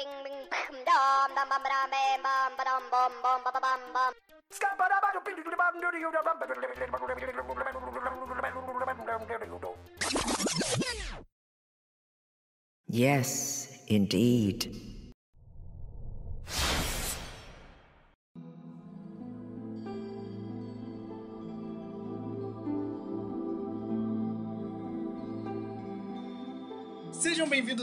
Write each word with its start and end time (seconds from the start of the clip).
Bing 0.00 0.16
bing 0.24 0.40
bam 0.48 1.28
bam 1.36 1.48
bam 1.50 1.60
bam 1.60 1.92
bam 2.24 2.84
bam 2.88 3.12
bam 3.20 3.40
bam 3.44 3.60
bam 3.60 3.80
bam. 3.92 4.12
Yes, 12.88 13.84
indeed. 13.88 14.89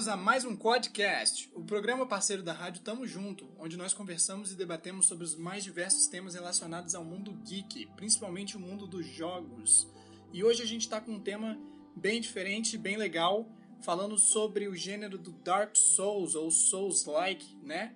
Bem-vindos 0.07 0.13
a 0.13 0.15
mais 0.15 0.45
um 0.45 0.55
podcast, 0.55 1.49
o 1.53 1.61
programa 1.61 2.07
parceiro 2.07 2.41
da 2.41 2.53
rádio 2.53 2.81
Tamo 2.81 3.05
Junto, 3.05 3.49
onde 3.59 3.75
nós 3.75 3.93
conversamos 3.93 4.51
e 4.51 4.55
debatemos 4.55 5.05
sobre 5.05 5.25
os 5.25 5.35
mais 5.35 5.65
diversos 5.65 6.07
temas 6.07 6.33
relacionados 6.33 6.95
ao 6.95 7.03
mundo 7.03 7.33
geek, 7.43 7.87
principalmente 7.97 8.55
o 8.55 8.59
mundo 8.59 8.87
dos 8.87 9.05
jogos. 9.05 9.85
E 10.31 10.45
hoje 10.45 10.63
a 10.63 10.65
gente 10.65 10.83
está 10.83 11.01
com 11.01 11.11
um 11.11 11.19
tema 11.19 11.59
bem 11.93 12.21
diferente, 12.21 12.77
bem 12.77 12.95
legal, 12.95 13.51
falando 13.81 14.17
sobre 14.17 14.69
o 14.69 14.75
gênero 14.75 15.17
do 15.17 15.33
Dark 15.33 15.75
Souls 15.75 16.35
ou 16.35 16.49
Souls-like, 16.49 17.57
né? 17.61 17.93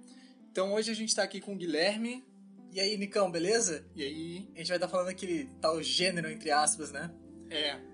Então 0.52 0.74
hoje 0.74 0.92
a 0.92 0.96
gente 0.96 1.10
está 1.10 1.24
aqui 1.24 1.40
com 1.40 1.54
o 1.54 1.58
Guilherme. 1.58 2.26
E 2.74 2.80
aí, 2.82 2.98
Nicão, 2.98 3.32
beleza? 3.32 3.86
E 3.96 4.04
aí? 4.04 4.50
A 4.54 4.58
gente 4.58 4.68
vai 4.68 4.78
estar 4.78 4.90
falando 4.90 5.10
aquele 5.10 5.46
tal 5.62 5.82
gênero, 5.82 6.30
entre 6.30 6.52
aspas, 6.52 6.92
né? 6.92 7.14
É. 7.50 7.91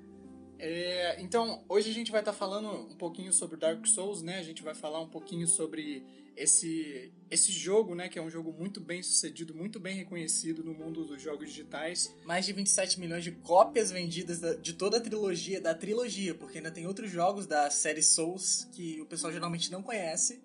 é 0.59 1.17
então, 1.19 1.63
hoje 1.67 1.89
a 1.89 1.93
gente 1.93 2.11
vai 2.11 2.21
estar 2.21 2.33
falando 2.33 2.69
um 2.69 2.95
pouquinho 2.95 3.33
sobre 3.33 3.57
Dark 3.57 3.85
Souls, 3.85 4.21
né? 4.21 4.39
A 4.39 4.43
gente 4.43 4.63
vai 4.63 4.73
falar 4.73 5.01
um 5.01 5.07
pouquinho 5.07 5.47
sobre 5.47 6.03
esse, 6.35 7.11
esse 7.29 7.51
jogo, 7.51 7.95
né? 7.95 8.07
Que 8.07 8.19
é 8.19 8.21
um 8.21 8.29
jogo 8.29 8.53
muito 8.53 8.79
bem 8.79 9.01
sucedido, 9.01 9.53
muito 9.53 9.79
bem 9.79 9.95
reconhecido 9.95 10.63
no 10.63 10.73
mundo 10.73 11.05
dos 11.05 11.21
jogos 11.21 11.49
digitais. 11.49 12.13
Mais 12.25 12.45
de 12.45 12.53
27 12.53 12.99
milhões 12.99 13.23
de 13.23 13.31
cópias 13.31 13.91
vendidas 13.91 14.39
de 14.61 14.73
toda 14.73 14.97
a 14.97 15.01
trilogia, 15.01 15.59
da 15.59 15.73
trilogia, 15.73 16.35
porque 16.35 16.59
ainda 16.59 16.71
tem 16.71 16.85
outros 16.85 17.09
jogos 17.09 17.47
da 17.47 17.69
série 17.69 18.03
Souls 18.03 18.67
que 18.71 19.01
o 19.01 19.05
pessoal 19.05 19.33
geralmente 19.33 19.71
não 19.71 19.81
conhece. 19.81 20.41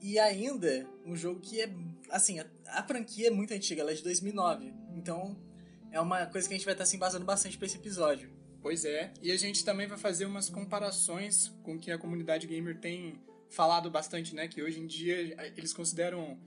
E 0.00 0.18
ainda 0.18 0.86
um 1.04 1.14
jogo 1.14 1.40
que 1.40 1.60
é. 1.60 1.70
Assim, 2.08 2.40
a, 2.40 2.46
a 2.66 2.82
franquia 2.82 3.28
é 3.28 3.30
muito 3.30 3.52
antiga, 3.52 3.82
ela 3.82 3.92
é 3.92 3.94
de 3.94 4.02
2009. 4.02 4.72
Então 4.94 5.36
é 5.92 6.00
uma 6.00 6.26
coisa 6.26 6.48
que 6.48 6.54
a 6.54 6.56
gente 6.56 6.64
vai 6.64 6.74
estar 6.74 6.86
se 6.86 6.96
embasando 6.96 7.24
bastante 7.24 7.58
para 7.58 7.66
esse 7.66 7.76
episódio. 7.76 8.39
Pois 8.62 8.84
é, 8.84 9.12
e 9.22 9.32
a 9.32 9.36
gente 9.36 9.64
também 9.64 9.86
vai 9.86 9.96
fazer 9.96 10.26
umas 10.26 10.50
comparações 10.50 11.52
com 11.62 11.74
o 11.74 11.78
que 11.78 11.90
a 11.90 11.98
comunidade 11.98 12.46
gamer 12.46 12.78
tem 12.78 13.18
falado 13.48 13.90
bastante, 13.90 14.34
né? 14.34 14.46
Que 14.48 14.62
hoje 14.62 14.80
em 14.80 14.86
dia 14.86 15.52
eles 15.56 15.72
consideram 15.72 16.38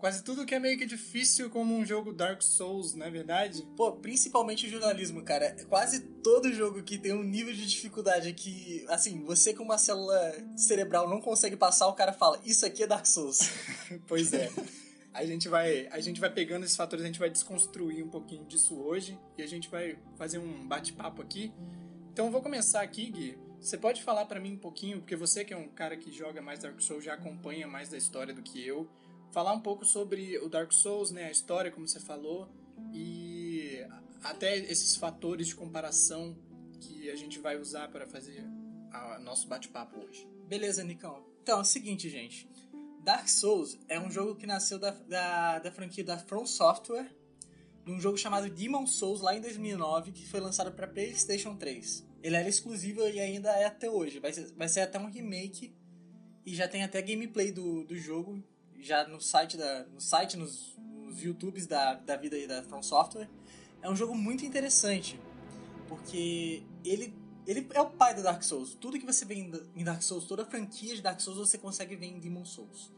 quase 0.00 0.24
tudo 0.24 0.46
que 0.46 0.54
é 0.54 0.58
meio 0.58 0.78
que 0.78 0.86
difícil 0.86 1.50
como 1.50 1.76
um 1.76 1.84
jogo 1.84 2.12
Dark 2.12 2.42
Souls, 2.42 2.94
não 2.94 3.06
é 3.06 3.10
verdade? 3.10 3.66
Pô, 3.76 3.92
principalmente 3.92 4.66
o 4.66 4.70
jornalismo, 4.70 5.22
cara. 5.22 5.54
Quase 5.68 6.00
todo 6.00 6.52
jogo 6.52 6.82
que 6.82 6.98
tem 6.98 7.12
um 7.12 7.22
nível 7.22 7.52
de 7.52 7.66
dificuldade 7.66 8.32
que, 8.32 8.84
assim, 8.88 9.22
você 9.22 9.52
com 9.52 9.62
uma 9.62 9.78
célula 9.78 10.34
cerebral 10.56 11.08
não 11.08 11.20
consegue 11.20 11.56
passar, 11.56 11.86
o 11.88 11.92
cara 11.92 12.12
fala, 12.12 12.40
isso 12.44 12.64
aqui 12.64 12.82
é 12.82 12.86
Dark 12.86 13.06
Souls. 13.06 13.50
pois 14.08 14.32
é. 14.32 14.50
A 15.12 15.24
gente 15.24 15.48
vai, 15.48 15.88
a 15.88 16.00
gente 16.00 16.20
vai 16.20 16.30
pegando 16.30 16.64
esses 16.64 16.76
fatores, 16.76 17.04
a 17.04 17.06
gente 17.06 17.18
vai 17.18 17.28
desconstruir 17.28 18.04
um 18.04 18.08
pouquinho 18.08 18.44
disso 18.44 18.76
hoje 18.76 19.18
e 19.36 19.42
a 19.42 19.46
gente 19.46 19.68
vai 19.68 19.98
fazer 20.16 20.38
um 20.38 20.66
bate-papo 20.66 21.20
aqui. 21.20 21.52
Então 22.12 22.30
vou 22.30 22.40
começar 22.40 22.80
aqui, 22.80 23.10
Gui. 23.10 23.38
Você 23.60 23.76
pode 23.76 24.02
falar 24.02 24.24
para 24.24 24.40
mim 24.40 24.54
um 24.54 24.58
pouquinho, 24.58 25.00
porque 25.00 25.14
você 25.14 25.44
que 25.44 25.52
é 25.52 25.56
um 25.56 25.68
cara 25.68 25.96
que 25.96 26.10
joga 26.10 26.40
mais 26.40 26.60
Dark 26.60 26.80
Souls, 26.80 27.04
já 27.04 27.14
acompanha 27.14 27.66
mais 27.66 27.90
da 27.90 27.98
história 27.98 28.32
do 28.32 28.42
que 28.42 28.64
eu, 28.64 28.88
falar 29.30 29.52
um 29.52 29.60
pouco 29.60 29.84
sobre 29.84 30.38
o 30.38 30.48
Dark 30.48 30.72
Souls, 30.72 31.10
né, 31.10 31.24
a 31.24 31.30
história, 31.30 31.70
como 31.70 31.86
você 31.86 32.00
falou, 32.00 32.48
e 32.92 33.84
até 34.22 34.56
esses 34.56 34.96
fatores 34.96 35.48
de 35.48 35.54
comparação 35.54 36.36
que 36.80 37.10
a 37.10 37.16
gente 37.16 37.38
vai 37.38 37.58
usar 37.58 37.88
para 37.88 38.06
fazer 38.06 38.44
o 39.18 39.20
nosso 39.20 39.46
bate-papo 39.46 40.00
hoje. 40.00 40.26
Beleza, 40.48 40.82
Nicão. 40.82 41.22
Então, 41.42 41.58
é 41.58 41.62
o 41.62 41.64
seguinte, 41.64 42.08
gente. 42.08 42.48
Dark 43.02 43.28
Souls 43.28 43.78
é 43.88 43.98
um 43.98 44.10
jogo 44.10 44.36
que 44.36 44.46
nasceu 44.46 44.78
da, 44.78 44.90
da, 44.90 45.58
da 45.58 45.72
franquia 45.72 46.04
da 46.04 46.18
From 46.18 46.46
Software, 46.46 47.10
de 47.84 47.90
um 47.90 47.98
jogo 47.98 48.18
chamado 48.18 48.48
Demon 48.50 48.86
Souls 48.86 49.20
lá 49.20 49.34
em 49.34 49.40
2009, 49.40 50.12
que 50.12 50.28
foi 50.28 50.40
lançado 50.40 50.70
para 50.72 50.86
PlayStation 50.86 51.56
3. 51.56 52.06
Ele 52.22 52.36
era 52.36 52.48
exclusivo 52.48 53.00
e 53.08 53.18
ainda 53.18 53.50
é 53.52 53.64
até 53.64 53.90
hoje. 53.90 54.18
Vai 54.18 54.32
ser, 54.32 54.52
vai 54.52 54.68
ser 54.68 54.80
até 54.80 54.98
um 54.98 55.10
remake 55.10 55.74
e 56.44 56.54
já 56.54 56.68
tem 56.68 56.82
até 56.82 57.00
gameplay 57.00 57.50
do, 57.50 57.84
do 57.84 57.96
jogo 57.96 58.42
já 58.78 59.06
no 59.06 59.20
site 59.20 59.56
da 59.56 59.84
no 59.84 60.00
site 60.00 60.36
nos, 60.36 60.76
nos 60.78 61.22
YouTubes 61.22 61.66
da, 61.66 61.94
da 61.94 62.16
vida 62.16 62.36
aí 62.36 62.46
da 62.46 62.62
From 62.62 62.82
Software. 62.82 63.28
É 63.82 63.88
um 63.88 63.96
jogo 63.96 64.14
muito 64.14 64.44
interessante 64.44 65.18
porque 65.88 66.62
ele 66.84 67.14
ele 67.46 67.66
é 67.72 67.80
o 67.80 67.90
pai 67.90 68.14
do 68.14 68.22
Dark 68.22 68.42
Souls. 68.42 68.74
Tudo 68.74 68.98
que 68.98 69.06
você 69.06 69.24
vê 69.24 69.34
em 69.34 69.84
Dark 69.84 70.02
Souls, 70.02 70.24
toda 70.24 70.42
a 70.42 70.46
franquia 70.46 70.94
de 70.94 71.02
Dark 71.02 71.20
Souls 71.20 71.38
você 71.38 71.58
consegue 71.58 71.96
ver 71.96 72.06
em 72.06 72.18
Demon 72.18 72.44
Souls. 72.44 72.92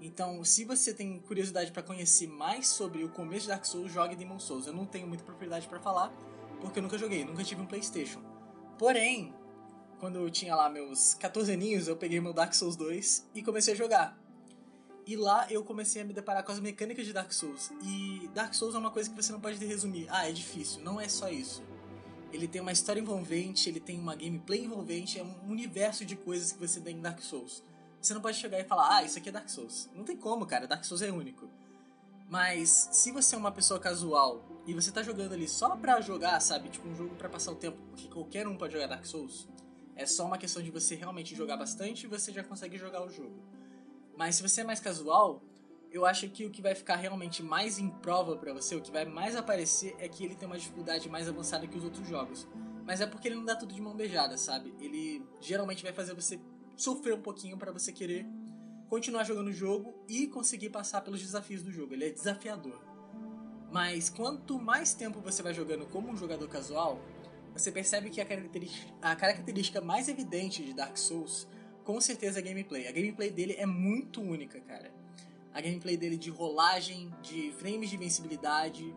Então, 0.00 0.44
se 0.44 0.64
você 0.64 0.92
tem 0.92 1.20
curiosidade 1.20 1.70
para 1.70 1.82
conhecer 1.82 2.26
mais 2.26 2.68
sobre 2.68 3.04
o 3.04 3.08
começo 3.08 3.42
de 3.42 3.48
Dark 3.48 3.64
Souls, 3.64 3.92
jogue 3.92 4.16
Demon 4.16 4.38
Souls. 4.38 4.66
Eu 4.66 4.72
não 4.72 4.84
tenho 4.84 5.06
muita 5.06 5.24
propriedade 5.24 5.68
para 5.68 5.80
falar, 5.80 6.08
porque 6.60 6.78
eu 6.78 6.82
nunca 6.82 6.98
joguei, 6.98 7.24
nunca 7.24 7.44
tive 7.44 7.62
um 7.62 7.66
PlayStation. 7.66 8.20
Porém, 8.78 9.32
quando 9.98 10.18
eu 10.18 10.30
tinha 10.30 10.54
lá 10.54 10.68
meus 10.68 11.14
14 11.14 11.52
aninhos, 11.52 11.88
eu 11.88 11.96
peguei 11.96 12.20
meu 12.20 12.32
Dark 12.32 12.52
Souls 12.52 12.76
2 12.76 13.30
e 13.34 13.42
comecei 13.42 13.74
a 13.74 13.76
jogar. 13.76 14.18
E 15.06 15.16
lá 15.16 15.46
eu 15.50 15.62
comecei 15.62 16.02
a 16.02 16.04
me 16.04 16.12
deparar 16.12 16.42
com 16.42 16.52
as 16.52 16.60
mecânicas 16.60 17.06
de 17.06 17.12
Dark 17.12 17.32
Souls. 17.32 17.70
E 17.82 18.28
Dark 18.34 18.54
Souls 18.54 18.74
é 18.74 18.78
uma 18.78 18.90
coisa 18.90 19.08
que 19.10 19.16
você 19.16 19.32
não 19.32 19.40
pode 19.40 19.64
resumir. 19.64 20.06
Ah, 20.10 20.28
é 20.28 20.32
difícil. 20.32 20.82
Não 20.82 21.00
é 21.00 21.08
só 21.08 21.28
isso. 21.28 21.62
Ele 22.34 22.48
tem 22.48 22.60
uma 22.60 22.72
história 22.72 23.00
envolvente, 23.00 23.68
ele 23.68 23.78
tem 23.78 23.96
uma 23.96 24.16
gameplay 24.16 24.64
envolvente, 24.64 25.20
é 25.20 25.22
um 25.22 25.48
universo 25.48 26.04
de 26.04 26.16
coisas 26.16 26.50
que 26.50 26.58
você 26.58 26.80
tem 26.80 26.96
em 26.96 27.00
Dark 27.00 27.20
Souls. 27.20 27.62
Você 28.02 28.12
não 28.12 28.20
pode 28.20 28.36
chegar 28.38 28.58
e 28.58 28.64
falar, 28.64 28.96
ah, 28.96 29.04
isso 29.04 29.16
aqui 29.16 29.28
é 29.28 29.32
Dark 29.32 29.48
Souls. 29.48 29.88
Não 29.94 30.02
tem 30.02 30.16
como, 30.16 30.44
cara, 30.44 30.66
Dark 30.66 30.84
Souls 30.84 31.00
é 31.00 31.12
único. 31.12 31.48
Mas 32.28 32.88
se 32.90 33.12
você 33.12 33.36
é 33.36 33.38
uma 33.38 33.52
pessoa 33.52 33.78
casual 33.78 34.42
e 34.66 34.74
você 34.74 34.90
tá 34.90 35.00
jogando 35.00 35.32
ali 35.32 35.46
só 35.46 35.76
pra 35.76 36.00
jogar, 36.00 36.40
sabe? 36.40 36.70
Tipo 36.70 36.88
um 36.88 36.96
jogo 36.96 37.14
para 37.14 37.28
passar 37.28 37.52
o 37.52 37.54
tempo, 37.54 37.78
porque 37.90 38.08
qualquer 38.08 38.48
um 38.48 38.56
pode 38.56 38.72
jogar 38.72 38.88
Dark 38.88 39.06
Souls. 39.06 39.46
É 39.94 40.04
só 40.04 40.26
uma 40.26 40.36
questão 40.36 40.60
de 40.60 40.72
você 40.72 40.96
realmente 40.96 41.36
jogar 41.36 41.56
bastante 41.56 42.02
e 42.02 42.08
você 42.08 42.32
já 42.32 42.42
consegue 42.42 42.76
jogar 42.76 43.06
o 43.06 43.08
jogo. 43.08 43.40
Mas 44.16 44.34
se 44.34 44.42
você 44.42 44.62
é 44.62 44.64
mais 44.64 44.80
casual, 44.80 45.40
eu 45.94 46.04
acho 46.04 46.28
que 46.28 46.44
o 46.44 46.50
que 46.50 46.60
vai 46.60 46.74
ficar 46.74 46.96
realmente 46.96 47.40
mais 47.40 47.78
em 47.78 47.88
prova 47.88 48.36
para 48.36 48.52
você, 48.52 48.74
o 48.74 48.80
que 48.80 48.90
vai 48.90 49.04
mais 49.04 49.36
aparecer 49.36 49.94
é 50.00 50.08
que 50.08 50.24
ele 50.24 50.34
tem 50.34 50.44
uma 50.44 50.58
dificuldade 50.58 51.08
mais 51.08 51.28
avançada 51.28 51.68
que 51.68 51.78
os 51.78 51.84
outros 51.84 52.08
jogos. 52.08 52.48
Mas 52.84 53.00
é 53.00 53.06
porque 53.06 53.28
ele 53.28 53.36
não 53.36 53.44
dá 53.44 53.54
tudo 53.54 53.72
de 53.72 53.80
mão 53.80 53.94
beijada, 53.94 54.36
sabe? 54.36 54.74
Ele 54.80 55.24
geralmente 55.40 55.84
vai 55.84 55.92
fazer 55.92 56.12
você 56.12 56.40
sofrer 56.76 57.14
um 57.14 57.22
pouquinho 57.22 57.56
para 57.56 57.70
você 57.70 57.92
querer 57.92 58.26
continuar 58.88 59.22
jogando 59.22 59.46
o 59.46 59.52
jogo 59.52 59.94
e 60.08 60.26
conseguir 60.26 60.70
passar 60.70 61.00
pelos 61.00 61.20
desafios 61.20 61.62
do 61.62 61.70
jogo. 61.70 61.94
Ele 61.94 62.06
é 62.06 62.10
desafiador. 62.10 62.82
Mas 63.70 64.10
quanto 64.10 64.58
mais 64.58 64.94
tempo 64.94 65.20
você 65.20 65.44
vai 65.44 65.54
jogando 65.54 65.86
como 65.86 66.10
um 66.10 66.16
jogador 66.16 66.48
casual, 66.48 67.00
você 67.52 67.70
percebe 67.70 68.10
que 68.10 68.20
a 68.20 68.26
característica, 68.26 68.92
a 69.00 69.14
característica 69.14 69.80
mais 69.80 70.08
evidente 70.08 70.64
de 70.64 70.74
Dark 70.74 70.96
Souls 70.96 71.46
com 71.84 72.00
certeza 72.00 72.40
é 72.40 72.42
a 72.42 72.44
gameplay. 72.44 72.88
A 72.88 72.92
gameplay 72.92 73.30
dele 73.30 73.54
é 73.56 73.64
muito 73.64 74.20
única, 74.20 74.60
cara 74.60 75.03
a 75.54 75.60
gameplay 75.60 75.96
dele 75.96 76.16
de 76.16 76.30
rolagem, 76.30 77.14
de 77.22 77.52
frames 77.52 77.88
de 77.88 77.94
invencibilidade, 77.94 78.94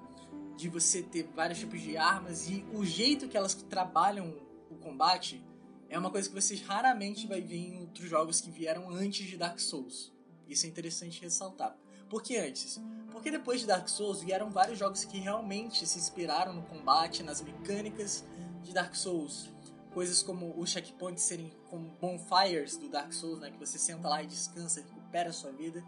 de 0.58 0.68
você 0.68 1.04
ter 1.04 1.30
vários 1.36 1.60
tipos 1.60 1.80
de 1.80 1.96
armas 1.96 2.50
e 2.50 2.66
o 2.74 2.84
jeito 2.84 3.28
que 3.28 3.38
elas 3.38 3.54
trabalham 3.54 4.36
o 4.72 4.76
combate 4.76 5.42
é 5.88 5.98
uma 5.98 6.10
coisa 6.10 6.28
que 6.28 6.36
você 6.36 6.56
raramente 6.56 7.28
vai 7.28 7.40
ver 7.40 7.58
em 7.58 7.80
outros 7.82 8.10
jogos 8.10 8.42
que 8.42 8.50
vieram 8.50 8.90
antes 8.90 9.26
de 9.28 9.38
Dark 9.38 9.60
Souls. 9.60 10.12
Isso 10.48 10.66
é 10.66 10.70
interessante 10.70 11.22
ressaltar. 11.22 11.78
Por 12.10 12.24
que 12.24 12.38
antes? 12.38 12.82
Porque 13.12 13.30
depois 13.30 13.62
de 13.62 13.68
Dark 13.68 13.88
Souls 13.88 14.22
vieram 14.22 14.50
vários 14.50 14.80
jogos 14.80 15.06
que 15.06 15.20
realmente 15.20 15.86
se 15.86 16.00
inspiraram 16.00 16.54
no 16.54 16.64
combate, 16.64 17.22
nas 17.22 17.42
mecânicas 17.42 18.26
de 18.64 18.74
Dark 18.74 18.96
Souls. 18.96 19.50
Coisas 19.94 20.24
como 20.24 20.60
os 20.60 20.70
checkpoints 20.70 21.24
serem 21.24 21.52
como 21.70 21.90
bonfires 22.02 22.78
do 22.78 22.90
Dark 22.90 23.14
Souls, 23.14 23.40
né? 23.40 23.52
Que 23.52 23.60
você 23.60 23.78
senta 23.78 24.10
lá 24.10 24.24
e 24.24 24.28
descansa, 24.28 24.82
recupera 24.82 25.30
a 25.30 25.34
sua 25.34 25.52
vida 25.52 25.84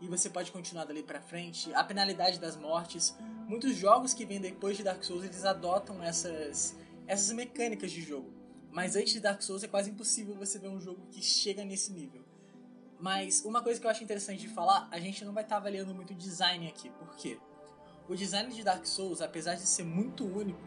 e 0.00 0.08
você 0.08 0.30
pode 0.30 0.50
continuar 0.50 0.84
dali 0.84 1.02
para 1.02 1.20
frente. 1.20 1.72
A 1.74 1.84
penalidade 1.84 2.38
das 2.38 2.56
mortes. 2.56 3.16
Muitos 3.46 3.76
jogos 3.76 4.14
que 4.14 4.24
vêm 4.24 4.40
depois 4.40 4.76
de 4.76 4.82
Dark 4.82 5.02
Souls 5.02 5.24
eles 5.24 5.44
adotam 5.44 6.02
essas 6.02 6.76
essas 7.06 7.32
mecânicas 7.32 7.90
de 7.90 8.02
jogo. 8.02 8.32
Mas 8.70 8.94
antes 8.94 9.12
de 9.12 9.20
Dark 9.20 9.42
Souls 9.42 9.64
é 9.64 9.68
quase 9.68 9.90
impossível 9.90 10.34
você 10.36 10.58
ver 10.58 10.68
um 10.68 10.80
jogo 10.80 11.00
que 11.10 11.20
chega 11.20 11.64
nesse 11.64 11.92
nível. 11.92 12.24
Mas 13.00 13.44
uma 13.44 13.62
coisa 13.62 13.80
que 13.80 13.86
eu 13.86 13.90
acho 13.90 14.04
interessante 14.04 14.40
de 14.40 14.48
falar, 14.48 14.88
a 14.90 15.00
gente 15.00 15.24
não 15.24 15.32
vai 15.32 15.42
estar 15.42 15.56
tá 15.56 15.60
avaliando 15.60 15.94
muito 15.94 16.12
o 16.12 16.14
design 16.14 16.68
aqui. 16.68 16.88
Por 16.90 17.16
quê? 17.16 17.38
O 18.08 18.14
design 18.14 18.52
de 18.54 18.62
Dark 18.62 18.86
Souls, 18.86 19.20
apesar 19.20 19.54
de 19.54 19.62
ser 19.62 19.82
muito 19.82 20.24
único, 20.24 20.60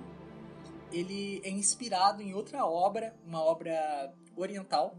ele 0.91 1.41
é 1.43 1.49
inspirado 1.49 2.21
em 2.21 2.33
outra 2.33 2.65
obra, 2.65 3.15
uma 3.25 3.41
obra 3.41 4.13
oriental. 4.35 4.97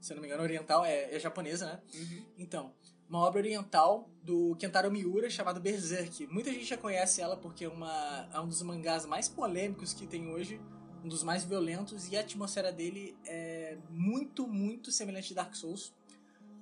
Se 0.00 0.12
eu 0.12 0.16
não 0.16 0.22
me 0.22 0.28
engano, 0.28 0.42
oriental 0.42 0.84
é, 0.84 1.14
é 1.14 1.18
japonesa, 1.18 1.66
né? 1.66 1.82
Uhum. 1.94 2.24
Então, 2.38 2.74
uma 3.08 3.20
obra 3.20 3.40
oriental 3.40 4.10
do 4.22 4.54
Kentaro 4.56 4.90
Miura 4.90 5.30
chamada 5.30 5.58
Berserk. 5.58 6.26
Muita 6.26 6.52
gente 6.52 6.66
já 6.66 6.76
conhece 6.76 7.20
ela 7.20 7.36
porque 7.36 7.64
é, 7.64 7.68
uma, 7.68 8.28
é 8.32 8.38
um 8.38 8.46
dos 8.46 8.60
mangás 8.62 9.06
mais 9.06 9.28
polêmicos 9.28 9.94
que 9.94 10.06
tem 10.06 10.28
hoje, 10.28 10.60
um 11.02 11.08
dos 11.08 11.22
mais 11.22 11.44
violentos, 11.44 12.10
e 12.12 12.16
a 12.16 12.20
atmosfera 12.20 12.70
dele 12.70 13.16
é 13.26 13.78
muito, 13.88 14.46
muito 14.46 14.92
semelhante 14.92 15.32
a 15.32 15.36
Dark 15.36 15.54
Souls, 15.54 15.94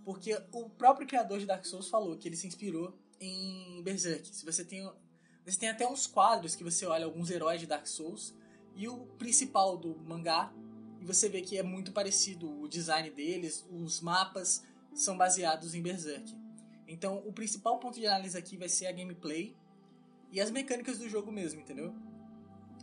porque 0.05 0.41
o 0.53 0.71
próprio 0.71 1.07
criador 1.07 1.41
de 1.41 1.47
Dark 1.47 1.65
Souls 1.65 1.89
falou 1.89 2.17
que 2.17 2.29
ele 2.29 2.37
se 2.37 2.47
inspirou 2.47 2.97
em 3.21 3.83
Berserk. 3.83 4.29
Se 4.35 4.45
você 4.45 4.65
tem, 4.65 4.89
você 5.45 5.59
tem 5.59 5.69
até 5.69 5.89
uns 5.89 6.07
quadros 6.07 6.55
que 6.55 6.63
você 6.63 6.87
olha 6.87 7.05
alguns 7.05 7.31
heróis 7.31 7.61
de 7.61 7.67
Dark 7.67 7.87
Souls 7.87 8.33
e 8.77 8.89
o 8.89 8.99
principal 9.19 9.77
do 9.77 9.97
mangá 10.05 10.53
e 11.01 11.05
você 11.05 11.29
vê 11.29 11.41
que 11.41 11.59
é 11.59 11.63
muito 11.63 11.93
parecido 11.93 12.63
o 12.63 12.69
design 12.69 13.11
deles, 13.11 13.67
os 13.71 14.01
mapas 14.01 14.63
são 14.97 15.17
baseados 15.17 15.75
em 15.75 15.83
Berserk. 15.83 16.35
Então, 16.89 17.23
o 17.27 17.33
principal 17.33 17.79
ponto 17.79 17.99
de 17.99 18.07
análise 18.07 18.37
aqui 18.37 18.57
vai 18.57 18.69
ser 18.69 18.87
a 18.87 18.93
gameplay 18.93 19.57
e 20.31 20.41
as 20.41 20.51
mecânicas 20.51 20.99
do 20.99 21.09
jogo 21.09 21.31
mesmo, 21.31 21.61
entendeu? 21.61 21.95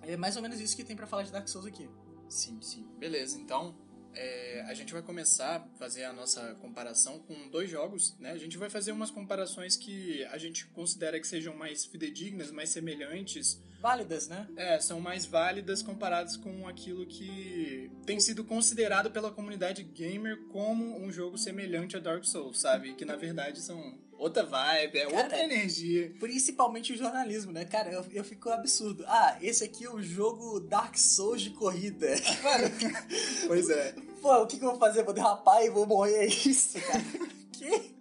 É 0.01 0.18
mais 0.18 0.36
ou 0.36 0.42
menos 0.42 0.60
isso 0.60 0.75
que 0.75 0.83
tem 0.83 0.95
para 0.95 1.07
falar 1.07 1.24
de 1.24 1.31
Dark 1.31 1.48
Souls 1.48 1.65
aqui. 1.65 1.89
Sim, 2.27 2.62
sim. 2.62 2.86
Beleza, 2.98 3.39
então 3.39 3.75
é, 4.13 4.62
a 4.68 4.74
gente 4.74 4.94
vai 4.94 5.01
começar 5.01 5.57
a 5.57 5.77
fazer 5.77 6.04
a 6.04 6.13
nossa 6.13 6.56
comparação 6.56 7.19
com 7.19 7.50
dois 7.50 7.69
jogos, 7.69 8.15
né? 8.19 8.31
A 8.31 8.38
gente 8.38 8.57
vai 8.57 8.69
fazer 8.69 8.92
umas 8.92 9.10
comparações 9.10 9.75
que 9.75 10.24
a 10.25 10.38
gente 10.38 10.68
considera 10.68 11.19
que 11.19 11.27
sejam 11.27 11.56
mais 11.56 11.86
fidedignas, 11.86 12.51
mais 12.51 12.69
semelhantes. 12.69 13.62
Válidas, 13.83 14.30
né? 14.30 14.47
É, 14.56 14.80
são 14.80 15.01
mais 15.01 15.25
válidas 15.25 15.81
comparadas 15.81 16.38
com 16.38 16.65
aquilo 16.69 17.06
que 17.06 17.91
tem 18.06 18.18
sido 18.18 18.41
considerado 18.45 19.12
pela 19.12 19.30
comunidade 19.30 19.83
gamer 19.83 20.38
como 20.53 20.97
um 21.03 21.12
jogo 21.12 21.38
semelhante 21.38 21.97
a 21.97 22.00
Dark 22.00 22.24
Souls, 22.24 22.62
sabe? 22.62 22.94
Que 22.94 23.03
na 23.03 23.18
verdade 23.18 23.59
são 23.59 24.00
outra 24.18 24.45
vibe, 24.45 25.00
é 25.00 25.06
Cara, 25.06 25.18
outra 25.18 25.44
energia. 25.44 26.13
Principalmente 26.18 26.94
o 26.94 26.95
jornalismo, 26.95 27.51
né? 27.51 27.65
Cara, 27.65 27.91
eu, 27.91 28.06
eu 28.13 28.24
fico 28.24 28.50
absurdo. 28.50 29.03
Ah, 29.06 29.38
esse 29.41 29.65
aqui 29.65 29.83
é 29.83 29.89
o 29.89 30.01
jogo 30.01 30.62
Dark 30.62 30.97
Souls 30.97 31.41
de 31.41 31.50
corrida. 31.50 32.07
Mano, 32.41 32.71
Pois 33.47 33.69
é. 33.69 33.95
pô, 34.21 34.44
o 34.44 34.47
que, 34.47 34.59
que 34.59 34.63
eu 34.63 34.69
vou 34.69 34.79
fazer? 34.79 35.03
Vou 35.03 35.13
derrapar 35.13 35.62
e 35.62 35.69
vou 35.69 35.86
morrer? 35.86 36.19
É 36.19 36.25
isso, 36.27 36.79
cara? 36.79 37.03
que? 37.51 37.94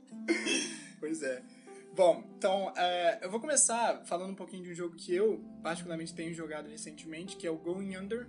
Pois 1.01 1.25
é. 1.25 1.43
Bom, 1.95 2.25
então 2.39 2.73
é, 2.77 3.21
eu 3.23 3.31
vou 3.31 3.39
começar 3.39 4.03
falando 4.07 4.31
um 4.31 4.35
pouquinho 4.35 4.63
de 4.65 4.71
um 4.71 4.75
jogo 4.75 4.97
que 4.97 5.15
eu 5.15 5.45
particularmente 5.63 6.15
tenho 6.15 6.33
jogado 6.33 6.69
recentemente, 6.69 7.37
que 7.37 7.47
é 7.47 7.51
o 7.51 7.57
Going 7.59 7.97
Under. 7.97 8.29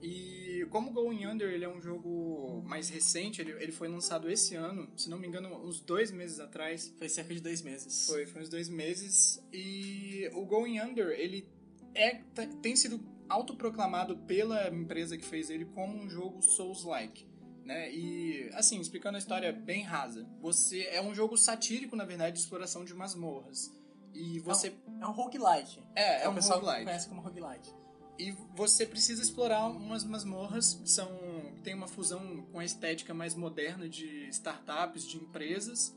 E 0.00 0.66
como 0.70 0.90
o 0.90 0.92
Going 0.92 1.26
Under 1.26 1.48
ele 1.50 1.64
é 1.64 1.68
um 1.68 1.80
jogo 1.80 2.62
mais 2.66 2.88
recente, 2.88 3.40
ele, 3.40 3.52
ele 3.52 3.72
foi 3.72 3.88
lançado 3.88 4.30
esse 4.30 4.54
ano, 4.54 4.88
se 4.96 5.08
não 5.08 5.18
me 5.18 5.26
engano, 5.26 5.48
uns 5.66 5.80
dois 5.80 6.10
meses 6.10 6.38
atrás. 6.38 6.94
Foi 6.98 7.08
cerca 7.08 7.34
de 7.34 7.40
dois 7.40 7.62
meses. 7.62 8.06
Foi, 8.06 8.26
foi 8.26 8.42
uns 8.42 8.48
dois 8.48 8.68
meses. 8.68 9.42
E 9.52 10.30
o 10.34 10.44
Going 10.44 10.78
Under, 10.78 11.08
ele 11.18 11.48
é, 11.94 12.16
t- 12.16 12.46
tem 12.62 12.76
sido 12.76 13.00
autoproclamado 13.28 14.18
pela 14.18 14.68
empresa 14.68 15.16
que 15.16 15.24
fez 15.24 15.48
ele 15.50 15.64
como 15.64 15.96
um 15.96 16.08
jogo 16.08 16.42
Souls-like. 16.42 17.26
Né? 17.68 17.92
E, 17.92 18.48
assim, 18.54 18.80
explicando 18.80 19.16
a 19.16 19.18
história 19.18 19.52
bem 19.52 19.82
rasa, 19.82 20.26
você 20.40 20.84
é 20.84 21.02
um 21.02 21.14
jogo 21.14 21.36
satírico, 21.36 21.94
na 21.94 22.06
verdade, 22.06 22.36
de 22.36 22.40
exploração 22.40 22.82
de 22.82 22.94
masmorras. 22.94 23.70
E 24.14 24.38
você. 24.38 24.72
É 24.98 25.06
um 25.06 25.12
roguelike. 25.12 25.78
É, 25.94 26.22
é, 26.22 26.28
o 26.28 26.30
um 26.30 26.34
pessoal 26.34 26.60
roguelike. 26.60 26.86
conhece 26.86 27.08
como 27.10 27.20
roguelike. 27.20 27.70
E 28.18 28.30
você 28.56 28.86
precisa 28.86 29.20
explorar 29.20 29.66
umas 29.66 30.02
masmorras 30.02 30.80
que 30.82 30.90
são. 30.90 31.10
tem 31.62 31.74
uma 31.74 31.86
fusão 31.86 32.42
com 32.50 32.58
a 32.58 32.64
estética 32.64 33.12
mais 33.12 33.34
moderna 33.34 33.86
de 33.86 34.26
startups, 34.30 35.06
de 35.06 35.18
empresas. 35.18 35.94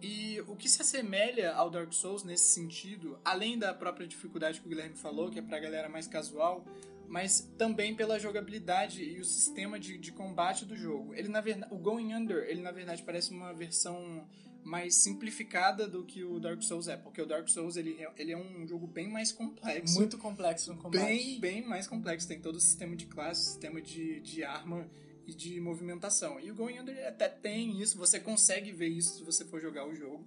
E 0.00 0.40
o 0.48 0.56
que 0.56 0.66
se 0.66 0.80
assemelha 0.80 1.52
ao 1.52 1.68
Dark 1.68 1.92
Souls 1.92 2.24
nesse 2.24 2.54
sentido, 2.54 3.18
além 3.22 3.58
da 3.58 3.74
própria 3.74 4.06
dificuldade 4.08 4.62
que 4.62 4.66
o 4.66 4.68
Guilherme 4.70 4.96
falou, 4.96 5.30
que 5.30 5.38
é 5.38 5.42
pra 5.42 5.60
galera 5.60 5.90
mais 5.90 6.06
casual, 6.06 6.64
mas 7.12 7.46
também 7.58 7.94
pela 7.94 8.18
jogabilidade 8.18 9.04
e 9.04 9.20
o 9.20 9.24
sistema 9.24 9.78
de, 9.78 9.98
de 9.98 10.10
combate 10.12 10.64
do 10.64 10.74
jogo. 10.74 11.12
Ele 11.14 11.28
na 11.28 11.42
verdade, 11.42 11.70
o 11.72 11.76
Going 11.76 12.14
Under, 12.14 12.46
ele 12.48 12.62
na 12.62 12.70
verdade 12.72 13.02
parece 13.02 13.30
uma 13.30 13.52
versão 13.52 14.26
mais 14.64 14.94
simplificada 14.94 15.86
do 15.86 16.04
que 16.06 16.24
o 16.24 16.40
Dark 16.40 16.62
Souls 16.62 16.88
é, 16.88 16.96
porque 16.96 17.20
o 17.20 17.26
Dark 17.26 17.46
Souls 17.48 17.76
ele, 17.76 18.00
é- 18.02 18.10
ele 18.16 18.32
é 18.32 18.36
um 18.38 18.66
jogo 18.66 18.86
bem 18.86 19.08
mais 19.08 19.30
complexo 19.30 19.94
Muito 19.98 20.16
complexo 20.16 20.72
no 20.72 20.78
combate. 20.80 21.04
bem, 21.04 21.38
bem 21.38 21.62
mais 21.66 21.86
complexo. 21.86 22.26
Tem 22.26 22.40
todo 22.40 22.56
o 22.56 22.60
sistema 22.60 22.96
de 22.96 23.04
classe, 23.04 23.44
sistema 23.44 23.82
de, 23.82 24.20
de 24.20 24.42
arma 24.42 24.88
e 25.26 25.34
de 25.34 25.60
movimentação. 25.60 26.40
E 26.40 26.50
o 26.50 26.54
Going 26.54 26.78
Under 26.78 27.06
até 27.06 27.28
tem 27.28 27.78
isso, 27.82 27.98
você 27.98 28.18
consegue 28.18 28.72
ver 28.72 28.88
isso 28.88 29.18
se 29.18 29.22
você 29.24 29.44
for 29.44 29.60
jogar 29.60 29.86
o 29.86 29.94
jogo. 29.94 30.24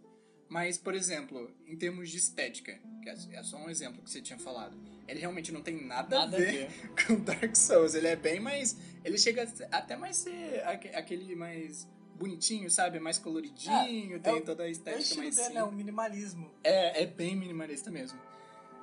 Mas, 0.47 0.77
por 0.77 0.93
exemplo, 0.93 1.49
em 1.67 1.75
termos 1.75 2.09
de 2.09 2.17
estética, 2.17 2.79
que 3.01 3.09
é 3.09 3.15
é 3.39 3.43
só 3.43 3.57
um 3.57 3.69
exemplo 3.69 4.01
que 4.03 4.09
você 4.09 4.21
tinha 4.21 4.37
falado, 4.37 4.77
ele 5.07 5.19
realmente 5.19 5.51
não 5.51 5.61
tem 5.61 5.83
nada, 5.85 6.19
Nada 6.19 6.37
a 6.37 6.39
ver 6.39 6.69
com 7.07 7.19
Dark 7.19 7.55
Souls. 7.55 7.95
Ele 7.95 8.07
é 8.07 8.15
bem 8.15 8.39
mais. 8.39 8.77
Ele 9.03 9.17
chega 9.17 9.47
até 9.71 9.95
mais 9.95 10.17
ser 10.17 10.63
aque- 10.65 10.89
aquele 10.89 11.35
mais 11.35 11.87
bonitinho, 12.15 12.69
sabe? 12.71 12.99
Mais 12.99 13.17
coloridinho, 13.17 14.15
É, 14.17 14.19
tem 14.19 14.33
é 14.33 14.37
o- 14.37 14.41
toda 14.41 14.63
a 14.63 14.65
É 14.67 14.69
o 14.69 14.71
estética 14.71 15.01
estilo 15.01 15.23
mais 15.23 15.35
dele, 15.35 15.53
né? 15.55 15.63
O 15.63 15.71
minimalismo. 15.71 16.51
É, 16.63 17.03
é 17.03 17.05
bem 17.05 17.35
minimalista 17.35 17.91
mesmo. 17.91 18.19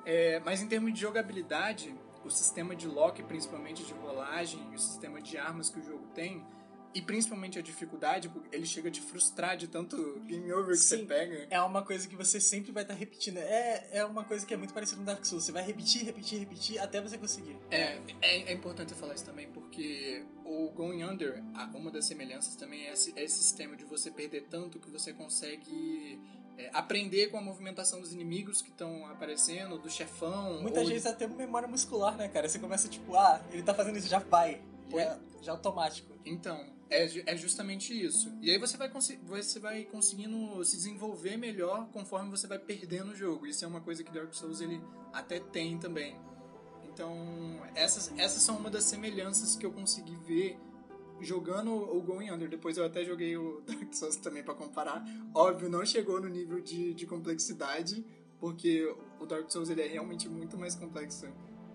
É, 0.05 0.39
mas 0.41 0.61
em 0.61 0.67
termos 0.67 0.93
de 0.93 0.99
jogabilidade, 0.99 1.93
o 2.25 2.29
sistema 2.29 2.75
de 2.75 2.87
lock, 2.87 3.23
principalmente 3.23 3.83
de 3.83 3.93
rolagem, 3.93 4.61
e 4.71 4.75
o 4.75 4.79
sistema 4.79 5.21
de 5.21 5.37
armas 5.37 5.69
que 5.69 5.79
o 5.79 5.83
jogo 5.83 6.05
tem, 6.13 6.45
e 6.93 7.01
principalmente 7.01 7.57
a 7.57 7.61
dificuldade, 7.61 8.29
porque 8.29 8.55
ele 8.55 8.65
chega 8.65 8.89
a 8.89 8.91
te 8.91 9.01
frustrar 9.01 9.57
de 9.57 9.67
tanto 9.67 10.19
game 10.27 10.51
over 10.53 10.75
que 10.75 10.77
você 10.83 10.97
Sim. 10.97 11.05
pega. 11.05 11.47
É 11.49 11.61
uma 11.61 11.81
coisa 11.83 12.07
que 12.07 12.15
você 12.15 12.39
sempre 12.39 12.71
vai 12.71 12.83
estar 12.83 12.93
repetindo. 12.93 13.37
É, 13.37 13.87
é 13.91 14.05
uma 14.05 14.23
coisa 14.23 14.45
que 14.45 14.53
é 14.53 14.57
muito 14.57 14.73
parecida 14.73 14.97
com 14.99 15.03
Dark 15.05 15.25
Souls. 15.25 15.43
Você 15.45 15.51
vai 15.51 15.63
repetir, 15.63 16.03
repetir, 16.05 16.39
repetir 16.39 16.79
até 16.79 17.01
você 17.01 17.17
conseguir. 17.17 17.57
É, 17.71 17.97
é, 18.21 18.51
é 18.51 18.53
importante 18.53 18.91
eu 18.91 18.97
falar 18.97 19.15
isso 19.15 19.25
também, 19.25 19.47
porque 19.49 20.23
o 20.45 20.69
Going 20.71 21.03
Under, 21.03 21.41
a- 21.55 21.65
uma 21.75 21.89
das 21.89 22.05
semelhanças 22.05 22.55
também 22.55 22.87
é 22.87 22.93
esse, 22.93 23.11
é 23.15 23.23
esse 23.23 23.37
sistema 23.43 23.75
de 23.75 23.83
você 23.85 24.11
perder 24.11 24.47
tanto 24.49 24.79
que 24.79 24.89
você 24.89 25.13
consegue 25.13 26.19
é, 26.57 26.69
aprender 26.73 27.27
com 27.31 27.37
a 27.37 27.41
movimentação 27.41 27.99
dos 27.99 28.13
inimigos 28.13 28.61
que 28.61 28.69
estão 28.69 29.07
aparecendo, 29.07 29.79
do 29.79 29.89
chefão. 29.89 30.61
Muita 30.61 30.85
gente 30.85 31.07
até 31.07 31.25
memória 31.27 31.67
muscular, 31.67 32.15
né, 32.15 32.27
cara? 32.27 32.47
Você 32.47 32.59
começa 32.59 32.87
tipo, 32.87 33.15
ah, 33.15 33.41
ele 33.51 33.63
tá 33.63 33.73
fazendo 33.73 33.97
isso, 33.97 34.07
já 34.07 34.19
vai. 34.19 34.61
Pois- 34.93 35.05
Já, 35.05 35.19
já 35.41 35.51
automático. 35.51 36.13
Então, 36.25 36.65
é, 36.89 37.33
é 37.33 37.35
justamente 37.37 37.93
isso. 37.93 38.31
E 38.41 38.49
aí 38.51 38.57
você 38.57 38.77
vai, 38.77 38.89
você 38.89 39.59
vai 39.59 39.83
conseguindo 39.83 40.63
se 40.63 40.77
desenvolver 40.77 41.35
melhor 41.37 41.87
conforme 41.91 42.29
você 42.29 42.47
vai 42.47 42.59
perdendo 42.59 43.11
o 43.11 43.15
jogo. 43.15 43.45
Isso 43.45 43.65
é 43.65 43.67
uma 43.67 43.81
coisa 43.81 44.03
que 44.03 44.11
Dark 44.11 44.33
Souls 44.33 44.61
ele 44.61 44.79
até 45.11 45.39
tem 45.39 45.77
também. 45.77 46.15
Então, 46.85 47.15
essas, 47.75 48.11
essas 48.17 48.41
são 48.43 48.55
uma 48.57 48.69
das 48.69 48.83
semelhanças 48.83 49.55
que 49.55 49.65
eu 49.65 49.71
consegui 49.71 50.15
ver 50.15 50.57
jogando 51.19 51.71
o 51.73 52.01
Going 52.01 52.29
Under. 52.29 52.47
Depois 52.49 52.77
eu 52.77 52.85
até 52.85 53.03
joguei 53.03 53.35
o 53.35 53.61
Dark 53.67 53.93
Souls 53.93 54.15
também 54.17 54.43
pra 54.43 54.53
comparar. 54.53 55.03
Óbvio, 55.33 55.69
não 55.69 55.85
chegou 55.85 56.21
no 56.21 56.27
nível 56.29 56.61
de, 56.61 56.93
de 56.93 57.05
complexidade, 57.07 58.05
porque 58.39 58.83
o 59.19 59.25
Dark 59.25 59.49
Souls 59.51 59.69
ele 59.69 59.81
é 59.81 59.87
realmente 59.87 60.29
muito 60.29 60.57
mais 60.57 60.75
complexo 60.75 61.27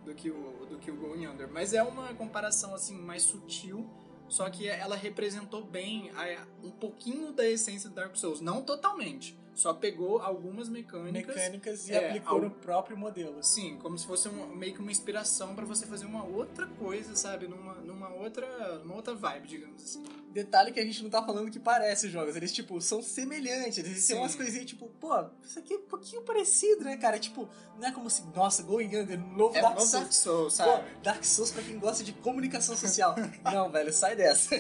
do 0.08 0.14
que 0.14 0.30
o, 0.30 0.66
do 0.70 0.78
que 0.78 0.90
o 0.90 0.96
Going 0.96 1.26
Under. 1.26 1.48
Mas 1.52 1.74
é 1.74 1.82
uma 1.82 2.14
comparação 2.14 2.74
assim 2.74 2.96
mais 2.98 3.22
sutil, 3.22 3.86
só 4.28 4.48
que 4.48 4.66
ela 4.66 4.96
representou 4.96 5.62
bem 5.62 6.10
a- 6.16 6.46
um 6.64 6.70
pouquinho 6.70 7.30
da 7.32 7.46
essência 7.46 7.88
do 7.90 7.94
Dark 7.94 8.16
Souls. 8.16 8.40
Não 8.40 8.62
totalmente, 8.62 9.38
só 9.58 9.74
pegou 9.74 10.20
algumas 10.20 10.68
mecânicas. 10.68 11.34
Mecânicas 11.34 11.88
e 11.88 11.92
É, 11.92 12.06
aplicou 12.10 12.40
no 12.40 12.48
próprio 12.50 12.96
modelo. 12.96 13.42
Sim, 13.42 13.76
como 13.82 13.98
se 13.98 14.06
fosse 14.06 14.28
um- 14.28 14.54
meio 14.54 14.72
que 14.72 14.78
uma 14.80 14.90
inspiração 14.92 15.52
pra 15.56 15.64
você 15.64 15.84
fazer 15.84 16.06
uma 16.06 16.24
outra 16.24 16.64
coisa, 16.78 17.16
sabe? 17.16 17.48
Numa, 17.48 17.74
numa, 17.74 18.08
outra, 18.10 18.46
numa 18.84 18.94
outra 18.94 19.14
vibe, 19.16 19.48
digamos 19.48 19.82
assim. 19.82 20.04
Detalhe 20.30 20.70
que 20.70 20.78
a 20.78 20.84
gente 20.84 21.02
não 21.02 21.10
tá 21.10 21.24
falando 21.24 21.50
que 21.50 21.58
parece 21.58 22.06
os 22.06 22.12
jogos. 22.12 22.36
Eles, 22.36 22.52
tipo, 22.52 22.80
são 22.80 23.02
semelhantes. 23.02 23.78
Eles 23.78 24.06
têm 24.06 24.16
umas 24.16 24.36
coisinhas, 24.36 24.66
tipo, 24.66 24.86
pô, 25.00 25.24
isso 25.42 25.58
aqui 25.58 25.74
é 25.74 25.76
um 25.76 25.82
pouquinho 25.82 26.22
parecido, 26.22 26.84
né, 26.84 26.96
cara? 26.96 27.18
Tipo, 27.18 27.48
não 27.80 27.88
é 27.88 27.90
como 27.90 28.08
se, 28.08 28.22
nossa, 28.36 28.62
Going 28.62 28.94
Under, 28.96 29.18
novo 29.18 29.56
É 29.56 29.60
Dark 29.60 29.78
Souls. 29.80 29.90
Dark 29.92 30.12
Souls, 30.12 30.56
Pô, 30.56 30.64
sabe? 30.64 30.84
Dark 31.02 31.24
Souls 31.24 31.50
pra 31.50 31.62
quem 31.64 31.80
gosta 31.80 32.04
de 32.04 32.12
comunicação 32.12 32.76
social. 32.76 33.16
não, 33.42 33.68
velho, 33.72 33.92
sai 33.92 34.14
dessa. 34.14 34.54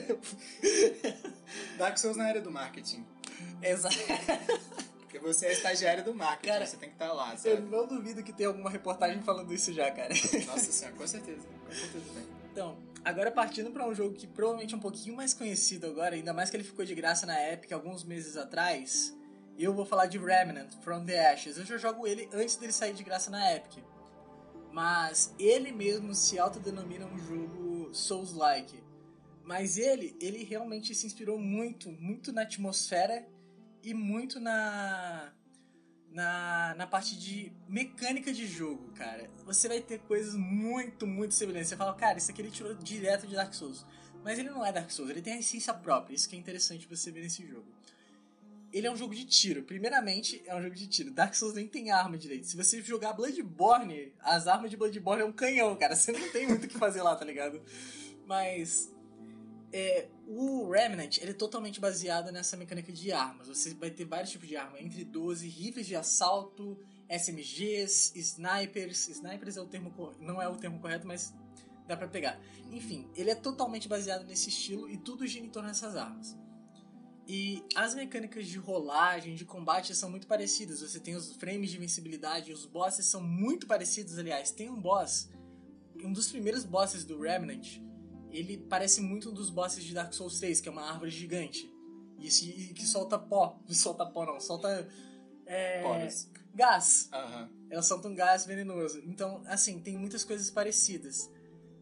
Dark 1.78 1.96
Souls 1.98 2.16
na 2.16 2.24
área 2.24 2.40
do 2.40 2.50
marketing. 2.50 3.06
Exato. 3.62 3.94
Porque 5.18 5.32
você 5.34 5.46
é 5.46 5.52
estagiário 5.52 6.04
do 6.04 6.14
marketing, 6.14 6.52
Cara, 6.52 6.66
você 6.66 6.76
tem 6.76 6.88
que 6.88 6.94
estar 6.94 7.12
lá, 7.12 7.32
Eu 7.32 7.38
sabe? 7.38 7.62
não 7.70 7.86
duvido 7.86 8.22
que 8.22 8.32
tenha 8.32 8.48
alguma 8.48 8.70
reportagem 8.70 9.20
falando 9.22 9.52
isso 9.52 9.72
já, 9.72 9.90
cara. 9.90 10.14
Nossa 10.46 10.72
senhora, 10.72 10.96
com 10.96 11.06
certeza. 11.06 11.46
Com 11.66 11.72
certeza 11.72 12.04
tem. 12.14 12.24
Então, 12.52 12.78
agora 13.04 13.30
partindo 13.30 13.70
pra 13.70 13.86
um 13.86 13.94
jogo 13.94 14.14
que 14.14 14.26
provavelmente 14.26 14.74
é 14.74 14.76
um 14.76 14.80
pouquinho 14.80 15.14
mais 15.16 15.32
conhecido 15.34 15.86
agora, 15.86 16.14
ainda 16.14 16.32
mais 16.32 16.50
que 16.50 16.56
ele 16.56 16.64
ficou 16.64 16.84
de 16.84 16.94
graça 16.94 17.26
na 17.26 17.52
Epic 17.52 17.70
alguns 17.72 18.02
meses 18.04 18.36
atrás, 18.36 19.14
eu 19.58 19.72
vou 19.74 19.84
falar 19.84 20.06
de 20.06 20.18
Remnant 20.18 20.72
From 20.82 21.04
the 21.04 21.32
Ashes. 21.32 21.58
Eu 21.58 21.64
já 21.64 21.76
jogo 21.76 22.06
ele 22.06 22.28
antes 22.32 22.56
dele 22.56 22.72
sair 22.72 22.94
de 22.94 23.02
graça 23.02 23.30
na 23.30 23.54
Epic. 23.54 23.82
Mas 24.72 25.34
ele 25.38 25.72
mesmo 25.72 26.14
se 26.14 26.38
autodenomina 26.38 27.06
um 27.06 27.18
jogo 27.18 27.92
Souls-like. 27.92 28.82
Mas 29.44 29.78
ele, 29.78 30.16
ele 30.20 30.44
realmente 30.44 30.94
se 30.94 31.06
inspirou 31.06 31.38
muito, 31.38 31.90
muito 31.90 32.32
na 32.32 32.42
atmosfera 32.42 33.26
e 33.88 33.94
muito 33.94 34.38
na, 34.38 35.32
na, 36.10 36.74
na 36.76 36.86
parte 36.86 37.18
de 37.18 37.50
mecânica 37.66 38.30
de 38.30 38.46
jogo, 38.46 38.92
cara. 38.92 39.30
Você 39.46 39.66
vai 39.66 39.80
ter 39.80 39.98
coisas 40.00 40.34
muito, 40.34 41.06
muito 41.06 41.32
semelhantes. 41.32 41.70
Você 41.70 41.76
fala, 41.76 41.94
cara, 41.94 42.18
isso 42.18 42.30
aqui 42.30 42.42
ele 42.42 42.50
tirou 42.50 42.74
direto 42.74 43.26
de 43.26 43.34
Dark 43.34 43.54
Souls. 43.54 43.86
Mas 44.22 44.38
ele 44.38 44.50
não 44.50 44.64
é 44.64 44.70
Dark 44.70 44.90
Souls, 44.90 45.10
ele 45.10 45.22
tem 45.22 45.32
a 45.32 45.38
essência 45.38 45.72
própria. 45.72 46.14
Isso 46.14 46.28
que 46.28 46.36
é 46.36 46.38
interessante 46.38 46.86
você 46.86 47.10
ver 47.10 47.22
nesse 47.22 47.46
jogo. 47.46 47.66
Ele 48.70 48.86
é 48.86 48.92
um 48.92 48.96
jogo 48.96 49.14
de 49.14 49.24
tiro. 49.24 49.62
Primeiramente, 49.62 50.42
é 50.44 50.54
um 50.54 50.60
jogo 50.60 50.74
de 50.74 50.86
tiro. 50.86 51.10
Dark 51.10 51.32
Souls 51.34 51.54
nem 51.54 51.66
tem 51.66 51.90
arma 51.90 52.18
direito. 52.18 52.46
Se 52.46 52.58
você 52.58 52.82
jogar 52.82 53.14
Bloodborne, 53.14 54.12
as 54.20 54.46
armas 54.46 54.70
de 54.70 54.76
Bloodborne 54.76 55.22
é 55.22 55.24
um 55.24 55.32
canhão, 55.32 55.74
cara. 55.76 55.96
Você 55.96 56.12
não 56.12 56.28
tem 56.30 56.46
muito 56.46 56.64
o 56.64 56.68
que 56.68 56.76
fazer 56.76 57.00
lá, 57.00 57.16
tá 57.16 57.24
ligado? 57.24 57.62
Mas 58.26 58.92
é, 59.72 60.08
o 60.26 60.70
Remnant 60.70 61.18
ele 61.18 61.32
é 61.32 61.34
totalmente 61.34 61.80
baseado 61.80 62.32
nessa 62.32 62.56
mecânica 62.56 62.92
de 62.92 63.12
armas. 63.12 63.48
Você 63.48 63.74
vai 63.74 63.90
ter 63.90 64.04
vários 64.04 64.30
tipos 64.30 64.48
de 64.48 64.56
armas, 64.56 64.80
entre 64.80 65.04
12 65.04 65.48
rifles 65.48 65.86
de 65.86 65.94
assalto, 65.94 66.78
SMGs, 67.08 68.12
snipers. 68.16 69.08
Snipers 69.08 69.56
é 69.56 69.60
o 69.60 69.66
termo 69.66 70.14
não 70.20 70.40
é 70.40 70.48
o 70.48 70.56
termo 70.56 70.78
correto, 70.80 71.06
mas 71.06 71.34
dá 71.86 71.96
para 71.96 72.08
pegar. 72.08 72.40
Enfim, 72.70 73.08
ele 73.14 73.30
é 73.30 73.34
totalmente 73.34 73.88
baseado 73.88 74.26
nesse 74.26 74.48
estilo 74.48 74.88
e 74.88 74.96
tudo 74.96 75.26
gira 75.26 75.44
em 75.44 75.50
torno 75.50 75.68
dessas 75.68 75.96
armas. 75.96 76.36
E 77.26 77.62
as 77.74 77.94
mecânicas 77.94 78.46
de 78.46 78.56
rolagem, 78.56 79.34
de 79.34 79.44
combate 79.44 79.94
são 79.94 80.10
muito 80.10 80.26
parecidas. 80.26 80.80
Você 80.80 80.98
tem 80.98 81.14
os 81.14 81.34
frames 81.34 81.70
de 81.70 81.76
invencibilidade, 81.76 82.52
os 82.52 82.64
bosses 82.64 83.04
são 83.04 83.22
muito 83.22 83.66
parecidos, 83.66 84.18
aliás. 84.18 84.50
Tem 84.50 84.70
um 84.70 84.80
boss, 84.80 85.28
um 86.02 86.10
dos 86.10 86.30
primeiros 86.30 86.64
bosses 86.64 87.04
do 87.04 87.20
Remnant, 87.20 87.80
ele 88.32 88.58
parece 88.58 89.00
muito 89.00 89.30
um 89.30 89.32
dos 89.34 89.50
bosses 89.50 89.84
de 89.84 89.94
Dark 89.94 90.12
Souls 90.12 90.38
3, 90.38 90.60
que 90.60 90.68
é 90.68 90.72
uma 90.72 90.82
árvore 90.82 91.10
gigante. 91.10 91.72
E, 92.18 92.26
esse, 92.26 92.50
e 92.50 92.74
que 92.74 92.86
solta 92.86 93.18
pó. 93.18 93.58
Não 93.66 93.74
solta 93.74 94.04
pó, 94.06 94.26
não. 94.26 94.40
Solta. 94.40 94.88
É, 95.46 95.82
gás. 96.54 97.08
Uhum. 97.12 97.48
Ela 97.70 97.82
solta 97.82 98.08
um 98.08 98.14
gás 98.14 98.44
venenoso. 98.44 99.00
Então, 99.06 99.42
assim, 99.46 99.80
tem 99.80 99.96
muitas 99.96 100.24
coisas 100.24 100.50
parecidas. 100.50 101.30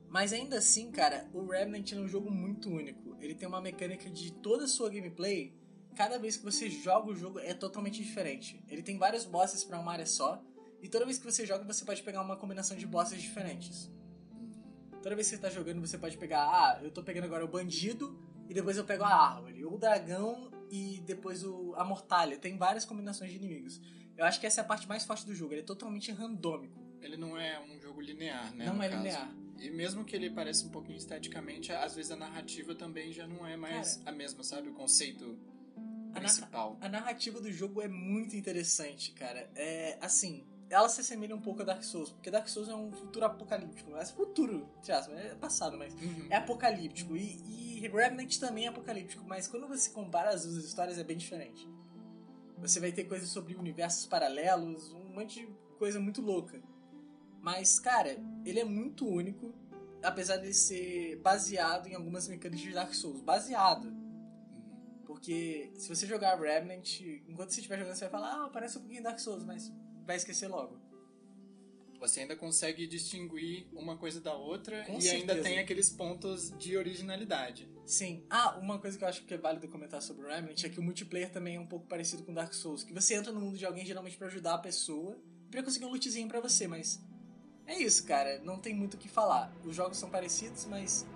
Mas 0.08 0.32
ainda 0.32 0.58
assim, 0.58 0.90
cara, 0.90 1.28
o 1.32 1.46
Remnant 1.46 1.92
é 1.92 1.96
um 1.96 2.06
jogo 2.06 2.30
muito 2.30 2.68
único. 2.68 3.16
Ele 3.20 3.34
tem 3.34 3.48
uma 3.48 3.60
mecânica 3.60 4.08
de 4.08 4.32
toda 4.32 4.64
a 4.64 4.68
sua 4.68 4.88
gameplay. 4.88 5.52
Cada 5.96 6.18
vez 6.18 6.36
que 6.36 6.44
você 6.44 6.68
joga 6.68 7.10
o 7.10 7.16
jogo 7.16 7.38
é 7.40 7.54
totalmente 7.54 8.02
diferente. 8.02 8.62
Ele 8.68 8.82
tem 8.82 8.98
vários 8.98 9.24
bosses 9.24 9.64
para 9.64 9.80
uma 9.80 9.92
área 9.92 10.06
só. 10.06 10.42
E 10.82 10.88
toda 10.88 11.04
vez 11.04 11.18
que 11.18 11.24
você 11.24 11.44
joga, 11.44 11.64
você 11.64 11.84
pode 11.84 12.02
pegar 12.02 12.22
uma 12.22 12.36
combinação 12.36 12.76
de 12.76 12.86
bosses 12.86 13.20
diferentes. 13.20 13.90
Toda 15.06 15.14
vez 15.14 15.30
que 15.30 15.36
você 15.36 15.40
tá 15.40 15.48
jogando, 15.48 15.80
você 15.80 15.96
pode 15.96 16.18
pegar, 16.18 16.40
ah, 16.40 16.80
eu 16.82 16.90
tô 16.90 17.00
pegando 17.00 17.26
agora 17.26 17.44
o 17.44 17.46
bandido 17.46 18.18
e 18.48 18.52
depois 18.52 18.76
eu 18.76 18.84
pego 18.84 19.04
a 19.04 19.14
árvore, 19.14 19.64
ou 19.64 19.74
o 19.74 19.78
dragão 19.78 20.50
e 20.68 21.00
depois 21.06 21.44
o, 21.44 21.74
a 21.76 21.84
mortalha. 21.84 22.36
Tem 22.36 22.56
várias 22.56 22.84
combinações 22.84 23.30
de 23.30 23.36
inimigos. 23.36 23.80
Eu 24.16 24.24
acho 24.24 24.40
que 24.40 24.48
essa 24.48 24.62
é 24.62 24.64
a 24.64 24.66
parte 24.66 24.88
mais 24.88 25.04
forte 25.04 25.24
do 25.24 25.32
jogo, 25.32 25.52
ele 25.52 25.60
é 25.60 25.64
totalmente 25.64 26.10
randômico. 26.10 26.84
Ele 27.00 27.16
não 27.16 27.38
é 27.38 27.56
um 27.60 27.78
jogo 27.78 28.00
linear, 28.00 28.52
né? 28.56 28.66
Não 28.66 28.82
é 28.82 28.88
caso. 28.88 29.00
linear. 29.00 29.32
E 29.60 29.70
mesmo 29.70 30.04
que 30.04 30.16
ele 30.16 30.28
pareça 30.28 30.66
um 30.66 30.70
pouquinho 30.70 30.98
esteticamente, 30.98 31.70
às 31.70 31.94
vezes 31.94 32.10
a 32.10 32.16
narrativa 32.16 32.74
também 32.74 33.12
já 33.12 33.28
não 33.28 33.46
é 33.46 33.56
mais 33.56 33.98
Cara, 33.98 34.10
a 34.10 34.12
mesma, 34.12 34.42
sabe? 34.42 34.70
O 34.70 34.72
conceito 34.72 35.38
A, 36.16 36.18
principal. 36.18 36.76
a 36.80 36.88
narrativa 36.88 37.40
do 37.40 37.52
jogo 37.52 37.80
é 37.80 37.86
muito 37.86 38.34
interessante, 38.34 39.12
cara. 39.12 39.48
É 39.54 39.98
assim, 40.00 40.44
ela 40.68 40.88
se 40.88 41.00
assemelha 41.00 41.34
um 41.34 41.40
pouco 41.40 41.62
a 41.62 41.64
Dark 41.64 41.82
Souls, 41.82 42.10
porque 42.10 42.30
Dark 42.30 42.48
Souls 42.48 42.68
é 42.68 42.74
um 42.74 42.90
futuro 42.90 43.24
apocalíptico. 43.24 43.90
Não 43.90 43.98
é 43.98 44.04
futuro, 44.04 44.68
é 44.88 45.34
passado, 45.36 45.76
mas 45.78 45.94
Uhum. 45.94 46.26
é 46.30 46.36
apocalíptico. 46.36 47.16
E, 47.16 47.80
e 47.84 47.88
Remnant 47.88 48.36
também 48.38 48.64
é 48.66 48.68
apocalíptico, 48.68 49.24
mas 49.26 49.46
quando 49.46 49.68
você 49.68 49.90
compara 49.90 50.30
as 50.30 50.44
duas 50.44 50.64
histórias 50.64 50.98
é 50.98 51.04
bem 51.04 51.16
diferente. 51.16 51.68
Você 52.58 52.80
vai 52.80 52.90
ter 52.90 53.04
coisas 53.04 53.28
sobre 53.28 53.54
universos 53.54 54.06
paralelos, 54.06 54.92
um 54.92 55.14
monte 55.14 55.40
de 55.40 55.46
coisa 55.78 56.00
muito 56.00 56.20
louca. 56.22 56.60
Mas, 57.40 57.78
cara, 57.78 58.18
ele 58.44 58.58
é 58.58 58.64
muito 58.64 59.06
único, 59.06 59.54
apesar 60.02 60.38
de 60.38 60.52
ser 60.52 61.16
baseado 61.20 61.86
em 61.86 61.94
algumas 61.94 62.26
mecânicas 62.26 62.60
de 62.60 62.72
Dark 62.72 62.92
Souls. 62.94 63.20
Baseado. 63.20 63.94
Porque 65.04 65.70
se 65.76 65.88
você 65.88 66.06
jogar 66.06 66.40
Remnant, 66.40 67.00
enquanto 67.28 67.50
você 67.50 67.60
estiver 67.60 67.78
jogando, 67.78 67.94
você 67.94 68.08
vai 68.08 68.10
falar, 68.10 68.46
ah, 68.46 68.48
parece 68.48 68.78
um 68.78 68.80
pouquinho 68.80 69.02
Dark 69.02 69.18
Souls, 69.20 69.44
mas 69.44 69.72
vai 70.06 70.16
esquecer 70.16 70.48
logo. 70.48 70.78
Você 71.98 72.20
ainda 72.20 72.36
consegue 72.36 72.86
distinguir 72.86 73.66
uma 73.72 73.96
coisa 73.96 74.20
da 74.20 74.34
outra 74.34 74.84
Com 74.84 74.92
e 75.00 75.08
ainda 75.08 75.32
certeza. 75.34 75.42
tem 75.42 75.58
aqueles 75.58 75.88
pontos 75.88 76.52
de 76.58 76.76
originalidade. 76.76 77.68
Sim. 77.86 78.24
Ah, 78.28 78.58
uma 78.58 78.78
coisa 78.78 78.98
que 78.98 79.04
eu 79.04 79.08
acho 79.08 79.24
que 79.24 79.32
é 79.32 79.38
válido 79.38 79.66
comentar 79.68 80.02
sobre 80.02 80.26
o 80.26 80.28
Remnant 80.28 80.62
é 80.62 80.68
que 80.68 80.78
o 80.78 80.82
multiplayer 80.82 81.30
também 81.30 81.56
é 81.56 81.60
um 81.60 81.66
pouco 81.66 81.86
parecido 81.86 82.22
com 82.22 82.34
Dark 82.34 82.52
Souls. 82.52 82.84
Que 82.84 82.92
você 82.92 83.14
entra 83.14 83.32
no 83.32 83.40
mundo 83.40 83.56
de 83.56 83.64
alguém 83.64 83.84
geralmente 83.84 84.16
pra 84.16 84.26
ajudar 84.26 84.54
a 84.54 84.58
pessoa 84.58 85.18
pra 85.50 85.62
conseguir 85.62 85.86
um 85.86 85.88
lootzinho 85.88 86.28
pra 86.28 86.40
você, 86.40 86.68
mas... 86.68 87.00
É 87.66 87.78
isso, 87.78 88.04
cara. 88.04 88.40
Não 88.40 88.58
tem 88.58 88.74
muito 88.74 88.94
o 88.94 88.98
que 88.98 89.08
falar. 89.08 89.52
Os 89.64 89.74
jogos 89.74 89.96
são 89.96 90.10
parecidos, 90.10 90.66
mas 90.66 91.06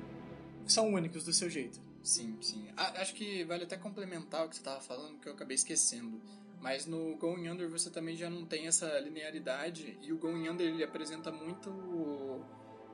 são 0.67 0.93
únicos 0.93 1.25
do 1.25 1.33
seu 1.33 1.51
jeito. 1.51 1.81
Sim, 2.03 2.39
sim. 2.41 2.67
Ah, 2.77 3.03
acho 3.03 3.15
que 3.15 3.45
vale 3.45 3.65
até 3.65 3.77
complementar 3.77 4.47
o 4.47 4.49
que 4.49 4.57
você 4.57 4.61
estava 4.63 4.81
falando, 4.81 5.21
que 5.21 5.29
eu 5.29 5.33
acabei 5.35 5.55
esquecendo. 5.55 6.21
Mas 6.61 6.87
no 6.87 7.17
Going 7.17 7.49
Under 7.49 7.69
você 7.69 7.91
também 7.91 8.15
já 8.17 8.29
não 8.29 8.45
tem 8.45 8.67
essa 8.67 8.99
linearidade 9.01 9.99
e 10.03 10.13
o 10.13 10.19
Going 10.19 10.49
Under 10.49 10.67
ele 10.67 10.85
apresenta 10.85 11.33
muito 11.33 12.45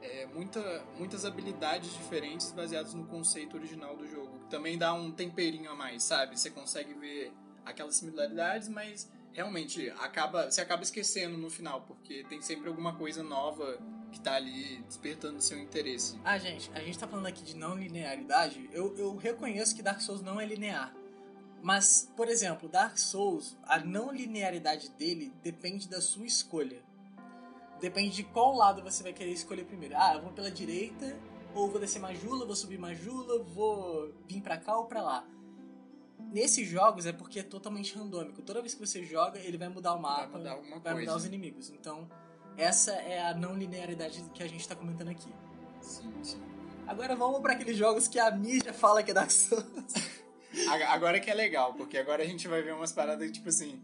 é, 0.01 0.27
muita, 0.27 0.85
muitas 0.97 1.25
habilidades 1.25 1.93
diferentes 1.93 2.53
baseadas 2.53 2.95
no 2.95 3.07
conceito 3.07 3.57
original 3.57 3.97
do 3.97 4.07
jogo. 4.07 4.39
Também 4.49 4.79
dá 4.79 4.93
um 4.95 5.11
temperinho 5.11 5.71
a 5.71 5.75
mais, 5.75 6.05
sabe? 6.05 6.39
Você 6.39 6.51
consegue 6.51 6.95
ver 6.95 7.33
aquelas 7.65 7.97
similaridades, 7.97 8.69
mas 8.69 9.11
realmente 9.33 9.91
acaba, 9.99 10.51
você 10.51 10.61
acaba 10.61 10.83
esquecendo 10.83 11.37
no 11.37 11.51
final, 11.51 11.83
porque 11.83 12.25
tem 12.25 12.41
sempre 12.41 12.69
alguma 12.69 12.95
coisa 12.95 13.23
nova 13.23 13.79
que 14.13 14.21
tá 14.21 14.35
ali 14.35 14.79
despertando 14.87 15.43
seu 15.43 15.59
interesse. 15.59 16.19
Ah, 16.25 16.39
gente, 16.39 16.71
a 16.73 16.81
gente 16.81 16.99
tá 16.99 17.07
falando 17.07 17.27
aqui 17.27 17.43
de 17.43 17.57
não 17.57 17.77
linearidade. 17.77 18.71
Eu, 18.73 18.97
eu 18.97 19.17
reconheço 19.17 19.75
que 19.75 19.83
Dark 19.83 20.01
Souls 20.01 20.23
não 20.23 20.41
é 20.41 20.47
linear. 20.47 20.95
Mas, 21.67 22.09
por 22.17 22.29
exemplo, 22.29 22.69
Dark 22.69 22.97
Souls, 22.97 23.57
a 23.65 23.81
não 23.81 24.13
linearidade 24.13 24.89
dele 24.91 25.33
depende 25.43 25.89
da 25.89 26.01
sua 26.01 26.25
escolha. 26.25 26.81
Depende 27.81 28.15
de 28.15 28.23
qual 28.23 28.55
lado 28.55 28.85
você 28.85 29.03
vai 29.03 29.13
querer 29.13 29.33
escolher 29.33 29.65
primeiro. 29.65 29.97
Ah, 29.99 30.15
eu 30.15 30.23
vou 30.23 30.31
pela 30.31 30.49
direita, 30.49 31.19
ou 31.57 31.69
vou 31.69 31.81
descer 31.81 31.99
Majula, 31.99 32.47
vou 32.47 32.55
subir 32.55 32.79
Majula, 32.79 33.43
vou 33.43 34.15
vir 34.29 34.43
pra 34.43 34.57
cá 34.57 34.77
ou 34.77 34.85
pra 34.85 35.03
lá. 35.03 35.27
Nesses 36.33 36.69
jogos 36.69 37.05
é 37.05 37.13
porque 37.13 37.41
é 37.41 37.43
totalmente 37.43 37.97
randômico. 37.99 38.43
Toda 38.43 38.61
vez 38.61 38.73
que 38.73 38.87
você 38.87 39.03
joga, 39.03 39.41
ele 39.41 39.59
vai 39.59 39.69
mudar 39.69 39.95
o 39.95 40.01
mapa, 40.01 40.39
mudar 40.39 40.53
alguma 40.53 40.79
vai 40.79 40.93
coisa. 40.93 41.01
mudar 41.01 41.17
os 41.17 41.25
inimigos. 41.25 41.71
Então, 41.71 42.09
essa 42.57 42.93
é 42.93 43.27
a 43.27 43.35
não 43.35 43.57
linearidade 43.57 44.23
que 44.33 44.41
a 44.45 44.49
gente 44.49 44.69
tá 44.69 44.77
comentando 44.77 45.09
aqui. 45.09 45.35
Sim, 45.81 46.15
sim. 46.23 46.41
Agora 46.87 47.17
vamos 47.17 47.41
pra 47.41 47.55
aqueles 47.55 47.77
jogos 47.77 48.07
que 48.07 48.21
a 48.21 48.31
mídia 48.31 48.73
fala 48.73 49.03
que 49.03 49.11
é 49.11 49.15
Dark 49.15 49.33
Souls. 49.33 49.65
Ag- 50.69 50.83
Agora 50.85 51.21
que 51.21 51.31
é 51.31 51.35
legal, 51.35 51.75
porque 51.75 51.99
agora 51.99 52.23
a 52.23 52.27
gente 52.27 52.47
vai 52.49 52.63
ver 52.63 52.73
umas 52.75 52.93
paradas 52.93 53.31
tipo 53.31 53.49
assim. 53.49 53.81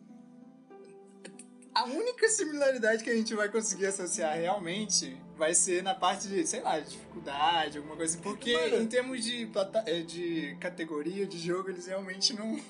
A 1.74 1.84
única 1.84 2.28
similaridade 2.28 3.02
que 3.02 3.08
a 3.08 3.14
gente 3.14 3.34
vai 3.34 3.48
conseguir 3.48 3.86
associar 3.86 4.36
realmente 4.36 5.16
vai 5.38 5.54
ser 5.54 5.82
na 5.82 5.94
parte 5.94 6.28
de, 6.28 6.46
sei 6.46 6.60
lá, 6.60 6.78
de 6.78 6.90
dificuldade, 6.90 7.78
alguma 7.78 7.96
coisa 7.96 8.12
assim. 8.14 8.22
Porque 8.22 8.52
Mano. 8.52 8.82
em 8.82 8.86
termos 8.86 9.24
de, 9.24 9.48
eh, 9.86 10.00
de 10.02 10.54
categoria 10.60 11.26
de 11.26 11.38
jogo, 11.38 11.70
eles 11.70 11.86
realmente 11.86 12.34
não, 12.34 12.60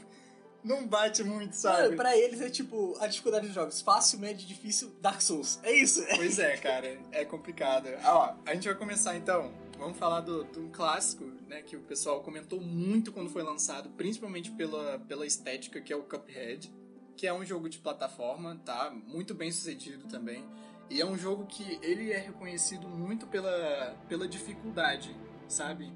não 0.63 0.87
bate 0.87 1.25
muito, 1.25 1.55
sabe? 1.57 1.83
Mano, 1.83 1.97
pra 1.97 2.17
eles 2.17 2.41
é 2.41 2.49
tipo 2.49 2.97
a 3.01 3.09
dificuldade 3.09 3.47
dos 3.47 3.55
jogos: 3.57 3.81
fácil, 3.81 4.21
médio, 4.21 4.47
difícil, 4.47 4.93
Dark 5.01 5.21
Souls. 5.21 5.59
É 5.65 5.73
isso. 5.73 6.07
Pois 6.15 6.39
é, 6.39 6.57
cara, 6.59 6.97
é 7.11 7.25
complicado. 7.25 7.89
Ó, 8.05 8.35
a 8.47 8.55
gente 8.55 8.69
vai 8.69 8.77
começar 8.77 9.17
então. 9.17 9.53
Vamos 9.83 9.99
falar 9.99 10.21
do, 10.21 10.45
de 10.45 10.59
um 10.61 10.71
clássico, 10.71 11.25
né, 11.49 11.61
que 11.63 11.77
o 11.77 11.81
pessoal 11.81 12.21
comentou 12.23 12.61
muito 12.61 13.11
quando 13.13 13.29
foi 13.31 13.43
lançado, 13.43 13.91
principalmente 13.91 14.51
pela, 14.53 14.99
pela 15.01 15.27
estética, 15.27 15.81
que 15.81 15.93
é 15.93 15.97
o 15.97 16.03
Cuphead, 16.05 16.73
que 17.17 17.27
é 17.27 17.33
um 17.35 17.45
jogo 17.45 17.69
de 17.69 17.79
plataforma, 17.79 18.61
tá? 18.65 18.91
Muito 18.91 19.35
bem 19.35 19.51
sucedido 19.51 20.07
também. 20.09 20.45
E 20.89 21.01
é 21.01 21.07
um 21.07 21.17
jogo 21.19 21.47
que 21.47 21.79
ele 21.83 22.13
é 22.13 22.19
reconhecido 22.19 22.89
muito 22.89 23.27
pela, 23.27 23.97
pela 24.09 24.27
dificuldade, 24.29 25.15
sabe? 25.49 25.93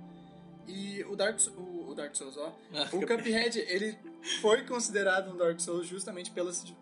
E 0.66 1.04
o 1.04 1.14
Dark, 1.14 1.38
o, 1.56 1.90
o 1.90 1.94
Dark 1.94 2.14
Souls, 2.16 2.36
ó, 2.36 2.52
o 2.92 3.06
Cuphead, 3.06 3.58
ele 3.60 3.96
foi 4.40 4.64
considerado 4.64 5.32
um 5.32 5.36
Dark 5.36 5.60
Souls 5.60 5.86
justamente 5.86 6.30
pela, 6.32 6.50
pe- 6.50 6.76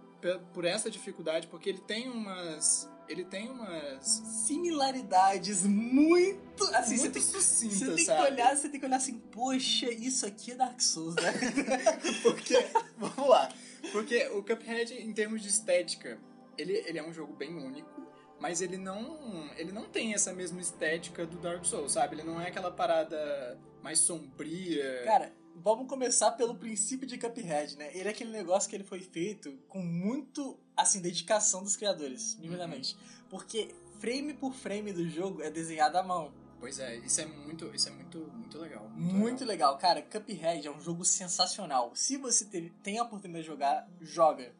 por 0.52 0.64
essa 0.64 0.90
dificuldade, 0.90 1.46
porque 1.46 1.68
ele 1.68 1.80
tem 1.80 2.08
umas. 2.08 2.90
Ele 3.08 3.24
tem 3.24 3.50
umas. 3.50 4.04
Similaridades 4.46 5.64
muito. 5.66 6.64
Assim, 6.74 6.96
muito 6.96 7.02
você 7.02 7.10
tem, 7.10 7.22
sucintas, 7.22 7.78
você 7.78 7.94
tem 7.94 8.04
sabe? 8.04 8.22
que 8.22 8.32
olhar, 8.32 8.56
você 8.56 8.68
tem 8.68 8.80
que 8.80 8.86
olhar 8.86 8.96
assim, 8.96 9.18
poxa, 9.18 9.90
isso 9.90 10.26
aqui 10.26 10.52
é 10.52 10.54
Dark 10.54 10.80
Souls, 10.80 11.14
né? 11.16 11.32
Porque. 12.22 12.54
vamos 12.96 13.28
lá. 13.28 13.48
Porque 13.92 14.26
o 14.28 14.42
Cuphead, 14.42 14.94
em 14.94 15.12
termos 15.12 15.42
de 15.42 15.48
estética, 15.48 16.18
ele, 16.56 16.72
ele 16.86 16.98
é 16.98 17.06
um 17.06 17.12
jogo 17.12 17.34
bem 17.34 17.54
único. 17.54 18.04
Mas 18.40 18.60
ele 18.60 18.76
não, 18.76 19.50
ele 19.56 19.72
não 19.72 19.84
tem 19.84 20.12
essa 20.12 20.32
mesma 20.32 20.60
estética 20.60 21.24
do 21.24 21.38
Dark 21.38 21.64
Souls, 21.64 21.92
sabe? 21.92 22.16
Ele 22.16 22.24
não 22.24 22.40
é 22.40 22.48
aquela 22.48 22.70
parada 22.70 23.58
mais 23.82 24.00
sombria. 24.00 25.02
Cara, 25.04 25.32
vamos 25.54 25.86
começar 25.86 26.32
pelo 26.32 26.54
princípio 26.54 27.06
de 27.06 27.18
Cuphead, 27.18 27.76
né? 27.76 27.90
Ele 27.94 28.08
é 28.08 28.10
aquele 28.10 28.30
negócio 28.30 28.68
que 28.68 28.76
ele 28.76 28.84
foi 28.84 29.00
feito 29.00 29.56
com 29.68 29.80
muito, 29.80 30.58
assim, 30.76 31.00
dedicação 31.00 31.62
dos 31.62 31.76
criadores, 31.76 32.34
primeiramente. 32.34 32.94
Uhum. 32.94 33.28
Porque 33.30 33.74
frame 33.98 34.34
por 34.34 34.52
frame 34.52 34.92
do 34.92 35.08
jogo 35.08 35.42
é 35.42 35.50
desenhado 35.50 35.96
à 35.96 36.02
mão. 36.02 36.32
Pois 36.58 36.78
é, 36.78 36.96
isso 36.96 37.20
é 37.20 37.26
muito, 37.26 37.74
isso 37.74 37.88
é 37.88 37.92
muito, 37.92 38.18
muito 38.32 38.58
legal. 38.58 38.88
Muito, 38.88 39.14
muito 39.14 39.44
legal. 39.44 39.74
legal. 39.74 39.78
Cara, 39.78 40.02
Cuphead 40.02 40.66
é 40.66 40.70
um 40.70 40.80
jogo 40.80 41.04
sensacional. 41.04 41.92
Se 41.94 42.16
você 42.16 42.44
tem 42.82 42.98
a 42.98 43.02
oportunidade 43.02 43.44
de 43.44 43.50
jogar, 43.50 43.88
joga. 44.00 44.54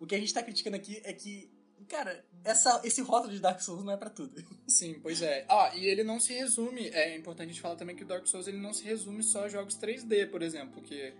O 0.00 0.06
que 0.06 0.14
a 0.14 0.18
gente 0.18 0.34
tá 0.34 0.42
criticando 0.42 0.76
aqui 0.76 1.00
é 1.04 1.12
que, 1.12 1.50
cara, 1.94 2.24
essa, 2.42 2.80
esse 2.82 3.00
rótulo 3.00 3.32
de 3.32 3.38
Dark 3.38 3.60
Souls 3.60 3.84
não 3.84 3.92
é 3.92 3.96
para 3.96 4.10
tudo. 4.10 4.44
Sim, 4.66 4.98
pois 5.00 5.22
é. 5.22 5.44
Ah, 5.48 5.70
e 5.74 5.86
ele 5.86 6.02
não 6.02 6.18
se 6.18 6.32
resume. 6.32 6.88
É 6.88 7.16
importante 7.16 7.50
a 7.50 7.52
gente 7.52 7.60
falar 7.60 7.76
também 7.76 7.94
que 7.94 8.02
o 8.02 8.06
Dark 8.06 8.26
Souls 8.26 8.48
ele 8.48 8.58
não 8.58 8.72
se 8.72 8.82
resume 8.82 9.22
só 9.22 9.44
a 9.44 9.48
jogos 9.48 9.78
3D, 9.78 10.28
por 10.28 10.42
exemplo, 10.42 10.82
que 10.82 11.14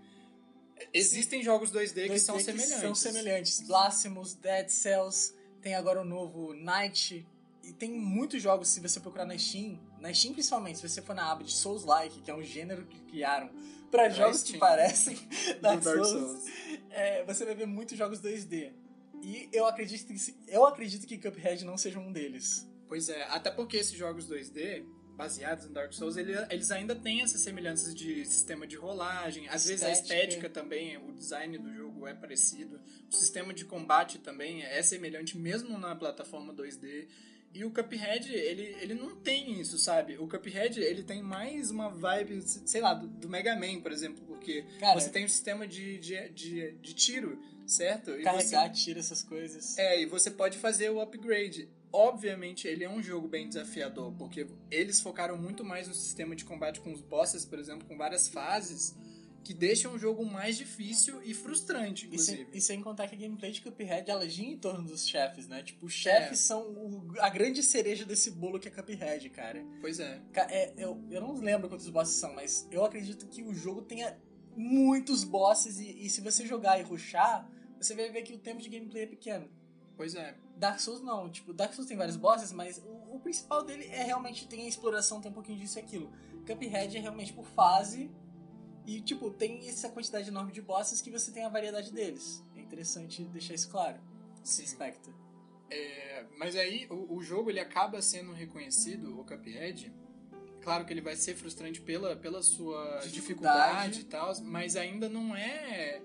existem 0.93 1.39
Sim. 1.39 1.45
jogos 1.45 1.71
2D, 1.71 1.93
2D 1.93 2.09
que 2.09 2.19
são 2.19 2.35
que 2.35 2.43
semelhantes. 2.43 2.81
São 2.81 2.95
semelhantes. 2.95 3.61
Blasphemous, 3.61 4.33
Dead 4.33 4.67
Cells, 4.67 5.33
tem 5.61 5.75
agora 5.75 6.01
o 6.01 6.05
novo 6.05 6.53
Night. 6.53 7.25
E 7.63 7.71
tem 7.71 7.91
muitos 7.91 8.43
jogos, 8.43 8.67
se 8.67 8.79
você 8.79 8.99
procurar 8.99 9.25
na 9.25 9.37
Steam, 9.37 9.79
na 9.99 10.13
Steam 10.13 10.33
principalmente, 10.33 10.77
se 10.77 10.87
você 10.87 11.01
for 11.01 11.15
na 11.15 11.31
aba 11.31 11.43
de 11.43 11.51
Souls-like, 11.51 12.21
que 12.21 12.29
é 12.29 12.35
um 12.35 12.43
gênero 12.43 12.85
que 12.85 12.99
criaram 13.05 13.49
para 13.89 14.09
jogos 14.09 14.43
que 14.43 14.57
parecem 14.57 15.15
Dark, 15.61 15.81
Dark 15.81 16.05
Souls, 16.05 16.09
Souls. 16.09 16.43
É, 16.91 17.23
você 17.23 17.45
vai 17.45 17.55
ver 17.55 17.65
muitos 17.65 17.97
jogos 17.97 18.21
2D. 18.21 18.84
E 19.25 19.49
eu 19.51 19.65
acredito, 19.65 20.05
que, 20.05 20.35
eu 20.47 20.67
acredito 20.67 21.07
que 21.07 21.17
Cuphead 21.17 21.65
não 21.65 21.77
seja 21.77 21.97
um 21.97 22.11
deles. 22.11 22.69
Pois 22.87 23.09
é, 23.09 23.23
até 23.23 23.49
porque 23.49 23.75
esses 23.75 23.97
jogos 23.97 24.29
2D, 24.29 24.85
baseados 25.15 25.65
em 25.65 25.73
Dark 25.73 25.91
Souls, 25.93 26.15
eles 26.15 26.69
ainda 26.69 26.95
têm 26.95 27.23
essas 27.23 27.41
semelhanças 27.41 27.95
de 27.95 28.23
sistema 28.23 28.67
de 28.67 28.75
rolagem. 28.75 29.47
Às 29.49 29.65
estética. 29.65 29.67
vezes 29.67 29.83
a 29.83 29.91
estética 29.91 30.49
também, 30.49 30.97
o 30.97 31.11
design 31.11 31.57
do 31.57 31.73
jogo 31.73 32.07
é 32.07 32.13
parecido. 32.13 32.79
O 33.09 33.15
sistema 33.15 33.51
de 33.51 33.65
combate 33.65 34.19
também 34.19 34.61
é 34.61 34.83
semelhante, 34.83 35.35
mesmo 35.35 35.75
na 35.79 35.95
plataforma 35.95 36.53
2D. 36.53 37.07
E 37.51 37.65
o 37.65 37.71
Cuphead, 37.71 38.31
ele, 38.31 38.75
ele 38.81 38.93
não 38.93 39.15
tem 39.15 39.59
isso, 39.59 39.79
sabe? 39.79 40.17
O 40.19 40.27
Cuphead, 40.27 40.79
ele 40.79 41.01
tem 41.01 41.23
mais 41.23 41.71
uma 41.71 41.89
vibe, 41.89 42.43
sei 42.43 42.81
lá, 42.81 42.93
do, 42.93 43.07
do 43.07 43.27
Mega 43.27 43.55
Man, 43.55 43.81
por 43.81 43.91
exemplo, 43.91 44.23
porque 44.27 44.63
Cara, 44.77 44.99
você 44.99 45.09
tem 45.09 45.25
um 45.25 45.29
sistema 45.29 45.65
de, 45.65 45.97
de, 45.97 46.29
de, 46.29 46.71
de 46.73 46.93
tiro, 46.93 47.41
certo? 47.67 48.11
E 48.11 48.23
carregar, 48.23 48.73
você, 48.73 48.83
tiro, 48.83 48.99
essas 48.99 49.23
coisas. 49.23 49.77
É, 49.77 50.01
e 50.01 50.05
você 50.05 50.31
pode 50.31 50.57
fazer 50.57 50.89
o 50.89 50.99
upgrade. 50.99 51.69
Obviamente, 51.91 52.67
ele 52.67 52.83
é 52.83 52.89
um 52.89 53.01
jogo 53.01 53.27
bem 53.27 53.47
desafiador, 53.47 54.11
porque 54.13 54.47
eles 54.69 54.99
focaram 54.99 55.37
muito 55.37 55.63
mais 55.63 55.87
no 55.87 55.93
sistema 55.93 56.35
de 56.35 56.43
combate 56.43 56.81
com 56.81 56.91
os 56.91 57.01
bosses, 57.01 57.45
por 57.45 57.57
exemplo, 57.57 57.87
com 57.87 57.97
várias 57.97 58.27
fases, 58.27 58.93
que 59.45 59.53
deixa 59.53 59.87
um 59.87 59.97
jogo 59.97 60.25
mais 60.25 60.57
difícil 60.57 61.21
e 61.23 61.33
frustrante, 61.33 62.07
inclusive. 62.07 62.41
E 62.41 62.45
sem, 62.45 62.57
e 62.57 62.61
sem 62.61 62.81
contar 62.81 63.07
que 63.07 63.15
a 63.15 63.17
gameplay 63.17 63.51
de 63.51 63.61
Cuphead 63.61 64.09
ela 64.09 64.27
gira 64.27 64.49
em 64.49 64.57
torno 64.57 64.83
dos 64.87 65.07
chefes, 65.07 65.47
né? 65.47 65.61
Tipo, 65.61 65.85
os 65.85 65.93
chefes 65.93 66.39
é. 66.39 66.43
são 66.43 66.63
o, 66.63 67.13
a 67.19 67.29
grande 67.29 67.61
cereja 67.61 68.03
desse 68.03 68.31
bolo 68.31 68.59
que 68.59 68.67
é 68.67 68.71
Cuphead, 68.71 69.29
cara. 69.29 69.63
Pois 69.79 69.99
é. 69.99 70.19
é 70.33 70.73
eu, 70.75 70.99
eu 71.11 71.21
não 71.21 71.35
lembro 71.35 71.69
quantos 71.69 71.87
bosses 71.89 72.15
são, 72.15 72.33
mas 72.33 72.67
eu 72.71 72.83
acredito 72.83 73.27
que 73.27 73.43
o 73.43 73.53
jogo 73.53 73.83
tenha 73.83 74.17
muitos 74.55 75.23
bosses 75.23 75.79
e, 75.79 76.05
e 76.05 76.09
se 76.09 76.21
você 76.21 76.45
jogar 76.45 76.79
e 76.79 76.83
rushar, 76.83 77.47
você 77.85 77.95
vai 77.95 78.09
ver 78.09 78.23
que 78.23 78.33
o 78.33 78.39
tempo 78.39 78.61
de 78.61 78.69
gameplay 78.69 79.03
é 79.03 79.07
pequeno. 79.07 79.49
Pois 79.95 80.15
é. 80.15 80.35
Dark 80.57 80.79
Souls 80.79 81.01
não, 81.01 81.29
tipo, 81.29 81.53
Dark 81.53 81.73
Souls 81.73 81.87
tem 81.87 81.97
vários 81.97 82.17
bosses, 82.17 82.51
mas 82.51 82.77
o, 82.79 83.15
o 83.15 83.19
principal 83.19 83.63
dele 83.63 83.85
é 83.85 84.03
realmente 84.03 84.47
tem 84.47 84.65
a 84.65 84.69
exploração, 84.69 85.21
tem 85.21 85.31
um 85.31 85.33
pouquinho 85.33 85.57
disso 85.57 85.79
e 85.79 85.81
aquilo. 85.81 86.11
Cuphead 86.45 86.97
é 86.97 86.99
realmente 86.99 87.33
por 87.33 87.45
fase 87.45 88.11
e, 88.85 89.01
tipo, 89.01 89.31
tem 89.31 89.67
essa 89.67 89.89
quantidade 89.89 90.27
enorme 90.29 90.51
de 90.51 90.61
bosses 90.61 91.01
que 91.01 91.09
você 91.09 91.31
tem 91.31 91.43
a 91.43 91.49
variedade 91.49 91.91
deles. 91.91 92.43
É 92.55 92.59
interessante 92.59 93.23
deixar 93.25 93.53
isso 93.53 93.69
claro. 93.69 93.99
Sim. 94.43 94.63
aspecto. 94.63 95.13
É, 95.71 96.25
mas 96.37 96.55
aí, 96.55 96.85
o, 96.89 97.15
o, 97.15 97.23
jogo 97.23 97.49
ele 97.49 97.59
acaba 97.59 98.01
sendo 98.01 98.31
reconhecido, 98.31 99.19
o 99.19 99.23
Cuphead. 99.23 99.91
Claro 100.61 100.85
que 100.85 100.93
ele 100.93 101.01
vai 101.01 101.15
ser 101.15 101.35
frustrante 101.35 101.81
pela, 101.81 102.15
pela 102.15 102.41
sua 102.41 102.99
dificuldade, 103.03 103.11
dificuldade 103.11 103.99
e 104.01 104.03
tal, 104.03 104.41
mas 104.43 104.75
ainda 104.75 105.09
não 105.09 105.35
é 105.35 106.01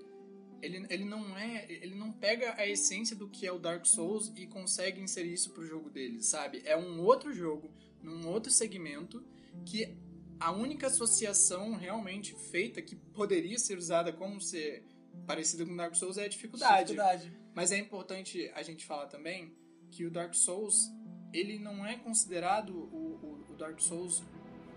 ele, 0.61 0.85
ele 0.89 1.05
não 1.05 1.37
é 1.37 1.65
ele 1.69 1.95
não 1.95 2.11
pega 2.11 2.53
a 2.57 2.67
essência 2.67 3.15
do 3.15 3.27
que 3.27 3.45
é 3.45 3.51
o 3.51 3.59
Dark 3.59 3.85
Souls 3.85 4.31
e 4.35 4.45
consegue 4.47 5.01
inserir 5.01 5.33
isso 5.33 5.51
pro 5.51 5.65
jogo 5.65 5.89
dele 5.89 6.21
sabe 6.21 6.61
é 6.65 6.77
um 6.77 7.01
outro 7.01 7.33
jogo 7.33 7.71
num 8.01 8.27
outro 8.27 8.51
segmento 8.51 9.23
que 9.65 9.95
a 10.39 10.51
única 10.51 10.87
associação 10.87 11.75
realmente 11.75 12.35
feita 12.49 12.81
que 12.81 12.95
poderia 12.95 13.59
ser 13.59 13.77
usada 13.77 14.11
como 14.11 14.41
ser 14.41 14.83
parecida 15.27 15.65
com 15.65 15.75
Dark 15.75 15.95
Souls 15.95 16.17
é 16.17 16.25
a 16.25 16.27
dificuldade. 16.27 16.93
dificuldade. 16.93 17.31
Mas 17.53 17.71
é 17.71 17.77
importante 17.77 18.49
a 18.55 18.63
gente 18.63 18.83
falar 18.83 19.05
também 19.05 19.53
que 19.91 20.03
o 20.03 20.09
Dark 20.09 20.33
Souls 20.33 20.89
ele 21.31 21.59
não 21.59 21.85
é 21.85 21.95
considerado 21.95 22.71
o, 22.71 23.45
o, 23.47 23.51
o 23.51 23.55
Dark 23.55 23.79
Souls 23.79 24.23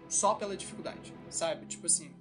só 0.09 0.35
pela 0.35 0.57
dificuldade, 0.57 1.14
sabe? 1.31 1.66
Tipo 1.66 1.87
assim, 1.87 2.12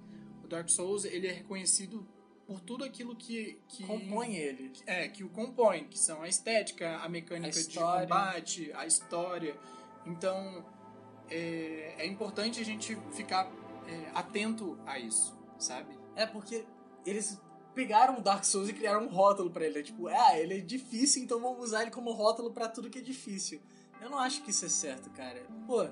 o 0.42 0.48
Dark 0.48 0.68
Souls 0.70 1.04
ele 1.04 1.26
é 1.26 1.32
reconhecido 1.32 2.06
por 2.46 2.60
tudo 2.60 2.84
aquilo 2.84 3.14
que, 3.16 3.58
que 3.68 3.84
compõe 3.84 4.36
ele. 4.36 4.72
É, 4.86 5.08
que 5.08 5.24
o 5.24 5.28
compõe, 5.28 5.84
que 5.84 5.98
são 5.98 6.22
a 6.22 6.28
estética, 6.28 6.98
a 6.98 7.08
mecânica 7.08 7.58
a 7.58 7.62
de 7.62 7.78
combate, 7.78 8.72
a 8.74 8.86
história. 8.86 9.56
Então, 10.06 10.64
é, 11.30 11.94
é 11.98 12.06
importante 12.06 12.60
a 12.60 12.64
gente 12.64 12.96
ficar 13.12 13.50
é, 13.86 14.10
atento 14.14 14.78
a 14.86 14.98
isso, 14.98 15.36
sabe? 15.58 15.98
É, 16.14 16.26
porque 16.26 16.64
eles 17.06 17.40
pegaram 17.74 18.18
o 18.18 18.22
Dark 18.22 18.44
Souls 18.44 18.68
e 18.68 18.72
criaram 18.72 19.04
um 19.04 19.08
rótulo 19.08 19.50
para 19.50 19.64
ele. 19.64 19.80
É 19.80 19.82
tipo, 19.82 20.06
ah, 20.08 20.38
ele 20.38 20.58
é 20.58 20.60
difícil, 20.60 21.22
então 21.22 21.40
vamos 21.40 21.62
usar 21.62 21.82
ele 21.82 21.90
como 21.90 22.12
rótulo 22.12 22.52
para 22.52 22.68
tudo 22.68 22.90
que 22.90 22.98
é 22.98 23.02
difícil. 23.02 23.60
Eu 24.00 24.10
não 24.10 24.18
acho 24.18 24.42
que 24.42 24.50
isso 24.50 24.66
é 24.66 24.68
certo, 24.68 25.10
cara. 25.10 25.42
Pô, 25.66 25.88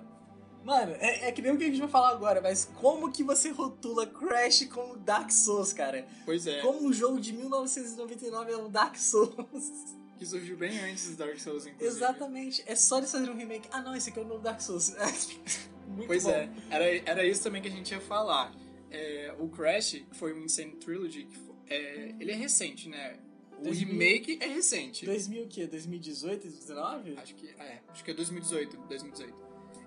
mano, 0.65 0.95
é, 0.99 1.29
é, 1.29 1.33
que 1.33 1.43
nem 1.43 1.53
o 1.53 1.59
que 1.59 1.65
a 1.65 1.67
gente 1.67 1.81
vai 1.81 1.89
falar 1.89 2.11
agora, 2.11 2.41
mas 2.41 2.65
como 2.81 3.11
que 3.11 3.23
você 3.23 3.51
rotula 3.51 4.07
Crash 4.07 4.67
como 4.67 4.97
Dark 4.97 5.31
Souls, 5.31 5.73
cara? 5.73 6.07
Pois 6.25 6.47
é. 6.47 6.61
Como 6.61 6.87
um 6.87 6.93
jogo 6.93 7.21
de 7.21 7.33
1999 7.33 8.53
é 8.53 8.57
um 8.57 8.71
Dark 8.71 8.97
Souls. 8.97 9.33
Que 10.19 10.27
surgiu 10.27 10.57
bem 10.57 10.79
antes 10.79 11.11
do 11.11 11.17
Dark 11.17 11.37
Souls, 11.37 11.67
inclusive. 11.67 11.85
Exatamente. 11.85 12.63
É 12.65 12.77
só 12.77 12.99
eles 12.99 13.11
fazerem 13.11 13.35
um 13.35 13.37
remake. 13.37 13.69
Ah, 13.73 13.81
não, 13.81 13.93
esse 13.97 14.09
aqui 14.09 14.21
é 14.21 14.23
o 14.23 14.25
novo 14.25 14.41
Dark 14.41 14.61
Souls. 14.61 14.95
Muito 15.89 16.07
pois 16.07 16.23
bom. 16.23 16.31
é. 16.31 16.49
Era, 16.71 16.85
era 17.11 17.27
isso 17.27 17.43
também 17.43 17.61
que 17.61 17.67
a 17.67 17.71
gente 17.73 17.91
ia 17.91 18.01
falar. 18.01 18.55
É, 18.89 19.35
o 19.41 19.49
Crash 19.49 20.05
foi 20.13 20.33
um 20.33 20.45
Insane 20.45 20.77
Trilogy. 20.77 21.27
É, 21.69 22.15
ele 22.21 22.31
é 22.31 22.37
recente, 22.37 22.89
né? 22.89 23.19
O 23.59 23.65
2000... 23.65 23.89
remake 23.89 24.39
é 24.41 24.47
recente. 24.47 25.05
2000 25.07 25.45
o 25.45 25.49
quê? 25.49 25.67
2018, 25.67 26.43
2019? 26.43 27.17
Acho 27.17 27.35
que 27.35 27.49
é. 27.49 27.81
Acho 27.89 28.05
que 28.05 28.11
é 28.13 28.15
2018. 28.15 28.77
2018. 28.77 29.35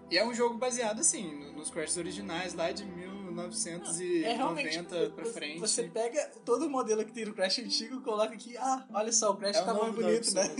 E 0.10 0.18
é 0.18 0.26
um 0.26 0.34
jogo 0.34 0.58
baseado, 0.58 1.00
assim, 1.00 1.52
nos 1.56 1.70
Crashs 1.70 1.98
originais 1.98 2.54
lá 2.54 2.72
de 2.72 2.86
1990 2.86 4.96
é, 4.96 5.10
pra 5.10 5.26
frente. 5.26 5.60
Você 5.60 5.84
pega 5.84 6.32
todo 6.46 6.68
o 6.68 6.70
modelo 6.70 7.04
que 7.04 7.12
tem 7.12 7.26
no 7.26 7.34
Crash 7.34 7.60
antigo 7.60 7.98
e 7.98 8.02
coloca 8.02 8.34
aqui, 8.34 8.56
ah, 8.58 8.86
olha 8.94 9.12
só, 9.12 9.32
o 9.32 9.36
Crash 9.36 9.58
é 9.58 9.63
tá 9.63 9.74
mais 9.74 9.94
bonito, 9.94 10.34
né? 10.34 10.46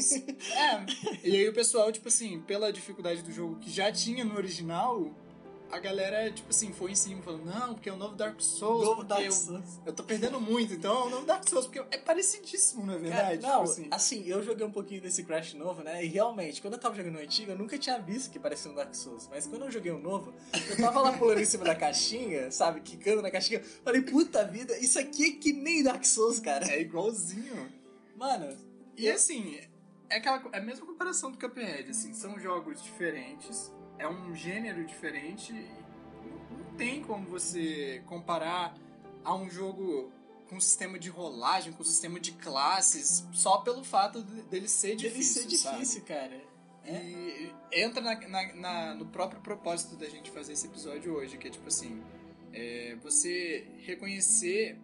é, 0.52 0.86
e 1.24 1.36
aí 1.36 1.48
o 1.48 1.54
pessoal, 1.54 1.90
tipo 1.92 2.08
assim, 2.08 2.42
pela 2.42 2.74
dificuldade 2.74 3.22
do 3.22 3.32
jogo 3.32 3.58
que 3.58 3.70
já 3.70 3.92
tinha 3.92 4.26
no 4.26 4.36
original, 4.36 5.14
a 5.76 5.80
galera, 5.80 6.32
tipo 6.32 6.50
assim, 6.50 6.72
foi 6.72 6.92
em 6.92 6.96
cima 6.96 7.22
falando, 7.22 7.46
não, 7.46 7.74
porque 7.74 7.90
é 7.90 7.94
o 7.94 7.98
novo 7.98 8.16
Dark 8.16 8.40
Souls. 8.40 8.86
Novo 8.86 9.04
Dark 9.04 9.26
eu, 9.26 9.32
Souls. 9.32 9.80
Eu 9.86 9.94
tô 9.94 10.04
perdendo 10.04 10.40
muito, 10.40 10.74
então 10.74 11.04
é 11.04 11.06
o 11.08 11.10
novo 11.10 11.26
Dark 11.26 11.48
Souls, 11.48 11.66
porque 11.68 11.80
é 11.92 11.98
parecidíssimo, 11.98 12.86
na 12.86 12.98
verdade. 12.98 13.40
Cara, 13.40 13.56
não, 13.56 13.64
tipo 13.66 13.72
assim. 13.72 13.88
assim. 13.92 14.28
eu 14.28 14.42
joguei 14.42 14.66
um 14.66 14.72
pouquinho 14.72 15.02
desse 15.02 15.24
Crash 15.24 15.54
novo, 15.54 15.84
né? 15.84 16.04
E 16.04 16.08
realmente, 16.08 16.62
quando 16.62 16.76
eu 16.76 16.80
tava 16.80 16.96
jogando 16.96 17.18
o 17.18 17.20
antigo, 17.20 17.52
eu 17.52 17.58
nunca 17.58 17.78
tinha 17.78 18.00
visto 18.00 18.32
que 18.32 18.40
parecia 18.40 18.72
um 18.72 18.76
Dark 18.76 18.96
Souls. 18.96 19.28
Mas 19.30 19.46
quando 19.46 19.66
eu 19.66 19.72
joguei 19.72 19.92
o 19.92 20.00
novo, 20.00 20.34
eu 20.70 20.78
tava 20.78 21.02
lá 21.02 21.12
pulando 21.12 21.42
em 21.42 21.46
cima 21.46 21.66
da 21.66 21.76
caixinha, 21.76 22.50
sabe? 22.52 22.80
Quicando 22.80 23.22
na 23.22 23.30
caixinha. 23.30 23.62
Falei, 23.84 24.02
puta 24.02 24.46
vida, 24.46 24.78
isso 24.78 24.98
aqui 24.98 25.26
é 25.26 25.32
que 25.32 25.52
nem 25.52 25.84
Dark 25.84 26.06
Souls, 26.06 26.40
cara. 26.40 26.66
É 26.72 26.80
igualzinho. 26.80 27.70
Mano. 28.16 28.58
E 28.96 29.08
eu... 29.08 29.16
assim, 29.16 29.60
é, 30.10 30.18
aquela, 30.18 30.42
é 30.54 30.60
a 30.60 30.62
mesma 30.62 30.86
comparação 30.86 31.32
do 31.32 31.38
Cuphead, 31.38 31.92
assim, 31.92 32.14
são 32.14 32.40
jogos 32.40 32.82
diferentes, 32.82 33.72
é 33.98 34.08
um 34.08 34.36
gênero 34.36 34.86
diferente 34.86 35.54
tem 36.78 37.02
como 37.02 37.26
você 37.26 38.04
comparar 38.06 38.76
a 39.24 39.36
um 39.36 39.50
jogo 39.50 40.12
com 40.48 40.60
sistema 40.60 41.00
de 41.00 41.10
rolagem, 41.10 41.74
com 41.74 41.84
sistema 41.84 42.20
de 42.20 42.34
classes, 42.34 43.26
só 43.32 43.58
pelo 43.60 43.84
fato 43.84 44.22
dele 44.22 44.68
ser 44.68 44.96
difícil. 44.96 45.44
Dele 45.44 45.58
ser 45.58 45.72
difícil, 45.74 46.02
sabe? 46.02 46.06
cara. 46.06 46.42
É. 46.84 47.04
E 47.04 47.54
entra 47.72 48.02
na, 48.02 48.16
na, 48.28 48.56
na, 48.56 48.96
no 48.96 49.08
próprio 49.08 49.42
propósito 49.42 49.96
da 49.96 50.08
gente 50.08 50.30
fazer 50.30 50.54
esse 50.54 50.68
episódio 50.68 51.14
hoje, 51.14 51.38
que 51.38 51.48
é 51.48 51.52
tipo 51.52 51.68
assim: 51.68 52.04
é 52.54 52.96
você 53.02 53.68
reconhecer 53.80 54.80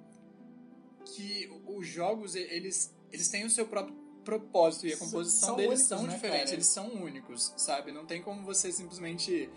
que 1.06 1.50
os 1.68 1.88
jogos 1.88 2.36
eles, 2.36 2.96
eles 3.12 3.30
têm 3.30 3.46
o 3.46 3.50
seu 3.50 3.68
próprio 3.68 3.96
propósito 4.24 4.88
e 4.88 4.94
a 4.94 4.98
composição 4.98 5.50
são 5.50 5.56
deles 5.56 5.70
únicos, 5.72 5.88
são 5.88 6.04
né, 6.04 6.14
diferentes, 6.14 6.44
cara? 6.44 6.56
eles 6.56 6.68
são 6.68 6.88
únicos, 6.90 7.54
sabe? 7.58 7.92
Não 7.92 8.06
tem 8.06 8.22
como 8.22 8.44
você 8.44 8.72
simplesmente 8.72 9.50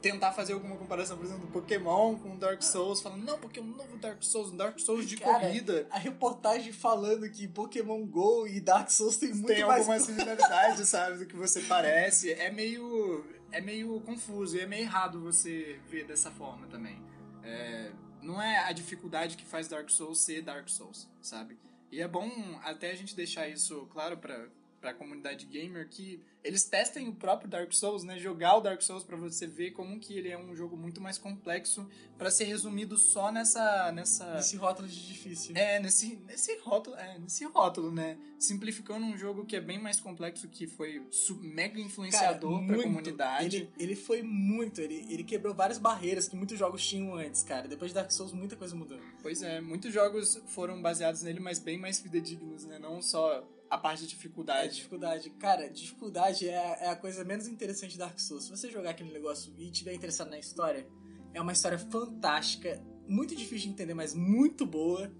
tentar 0.00 0.32
fazer 0.32 0.52
alguma 0.52 0.76
comparação, 0.76 1.16
por 1.16 1.24
exemplo, 1.24 1.46
do 1.46 1.52
Pokémon 1.52 2.16
com 2.16 2.36
Dark 2.36 2.62
Souls, 2.62 3.00
falando, 3.00 3.24
não, 3.24 3.38
porque 3.38 3.60
é 3.60 3.62
um 3.62 3.66
novo 3.66 3.96
Dark 3.98 4.22
Souls, 4.22 4.52
um 4.52 4.56
Dark 4.56 4.78
Souls 4.78 5.06
de 5.06 5.16
Cara, 5.16 5.40
corrida. 5.40 5.86
A 5.90 5.98
reportagem 5.98 6.72
falando 6.72 7.28
que 7.30 7.46
Pokémon 7.46 8.04
GO 8.06 8.46
e 8.46 8.60
Dark 8.60 8.90
Souls 8.90 9.16
tem 9.16 9.30
muito 9.30 9.46
Tem 9.46 9.64
mais... 9.64 9.80
alguma 9.80 10.00
similaridade, 10.00 10.84
sabe, 10.86 11.18
do 11.18 11.26
que 11.26 11.36
você 11.36 11.60
parece. 11.62 12.34
É 12.46 12.50
meio. 12.50 13.24
É 13.50 13.60
meio 13.60 14.00
confuso 14.00 14.56
e 14.56 14.60
é 14.60 14.66
meio 14.66 14.82
errado 14.82 15.20
você 15.20 15.80
ver 15.88 16.04
dessa 16.04 16.30
forma 16.30 16.66
também. 16.66 17.00
É, 17.42 17.90
não 18.20 18.42
é 18.42 18.58
a 18.58 18.72
dificuldade 18.72 19.36
que 19.36 19.44
faz 19.44 19.68
Dark 19.68 19.88
Souls 19.88 20.20
ser 20.20 20.42
Dark 20.42 20.68
Souls, 20.68 21.08
sabe? 21.22 21.56
E 21.90 22.00
é 22.00 22.08
bom 22.08 22.28
até 22.62 22.90
a 22.90 22.94
gente 22.94 23.14
deixar 23.14 23.48
isso 23.48 23.86
claro 23.86 24.16
pra, 24.16 24.48
pra 24.80 24.94
comunidade 24.94 25.46
gamer 25.46 25.88
que 25.88 26.20
eles 26.44 26.64
testem 26.64 27.08
o 27.08 27.12
próprio 27.14 27.48
Dark 27.48 27.72
Souls, 27.72 28.04
né? 28.04 28.18
Jogar 28.18 28.56
o 28.56 28.60
Dark 28.60 28.80
Souls 28.80 29.02
pra 29.02 29.16
você 29.16 29.46
ver 29.46 29.72
como 29.72 29.98
que 29.98 30.16
ele 30.16 30.28
é 30.28 30.38
um 30.38 30.54
jogo 30.54 30.76
muito 30.76 31.00
mais 31.00 31.18
complexo 31.18 31.88
pra 32.16 32.30
ser 32.30 32.44
resumido 32.44 32.96
só 32.96 33.32
nessa 33.32 33.90
nessa 33.92 34.38
Esse 34.38 34.56
rótulo 34.56 34.86
de 34.86 35.06
difícil. 35.06 35.56
é, 35.56 35.80
nesse, 35.80 36.16
nesse 36.26 36.56
rótulo, 36.58 36.96
é, 36.96 37.18
nesse 37.18 37.44
rótulo, 37.46 37.90
né? 37.90 38.16
Simplificando 38.38 39.04
um 39.04 39.16
jogo 39.16 39.44
que 39.44 39.56
é 39.56 39.60
bem 39.60 39.78
mais 39.80 39.98
complexo, 39.98 40.46
que 40.48 40.66
foi 40.66 41.02
mega 41.40 41.80
influenciador 41.80 42.58
pra 42.58 42.66
muito. 42.76 42.82
comunidade. 42.84 43.56
Ele, 43.56 43.70
ele 43.78 43.96
foi 43.96 44.22
muito, 44.22 44.80
ele, 44.80 45.06
ele 45.10 45.24
quebrou 45.24 45.54
várias 45.54 45.78
barreiras 45.78 46.28
que 46.28 46.36
muitos 46.36 46.58
jogos 46.58 46.86
tinham 46.86 47.14
antes, 47.16 47.42
cara. 47.42 47.66
Depois 47.66 47.90
de 47.90 47.94
Dark 47.96 48.10
Souls, 48.12 48.32
muita 48.32 48.54
coisa 48.54 48.76
mudou. 48.76 49.00
Pois 49.22 49.42
é, 49.42 49.60
muitos 49.60 49.92
jogos 49.92 50.40
foram 50.46 50.80
baseados 50.80 51.22
nele, 51.22 51.40
mas 51.40 51.58
bem 51.58 51.76
mais 51.78 51.98
fidedignos, 51.98 52.64
né? 52.64 52.78
Não 52.78 53.02
só 53.02 53.42
a 53.70 53.78
parte 53.78 54.00
de 54.00 54.06
É, 54.06 54.08
dificuldade. 54.08 54.74
dificuldade. 54.76 55.30
Cara, 55.30 55.68
dificuldade 55.68 56.48
é, 56.48 56.78
é 56.80 56.88
a 56.88 56.96
coisa 56.96 57.24
menos 57.24 57.46
interessante 57.48 57.92
de 57.92 57.98
Dark 57.98 58.18
Souls. 58.18 58.44
Se 58.44 58.50
você 58.50 58.70
jogar 58.70 58.90
aquele 58.90 59.12
negócio 59.12 59.52
e 59.58 59.70
tiver 59.70 59.94
interessado 59.94 60.30
na 60.30 60.38
história, 60.38 60.86
é 61.34 61.40
uma 61.40 61.52
história 61.52 61.78
fantástica, 61.78 62.82
muito 63.06 63.34
difícil 63.34 63.68
de 63.68 63.68
entender, 63.70 63.94
mas 63.94 64.14
muito 64.14 64.64
boa. 64.64 65.12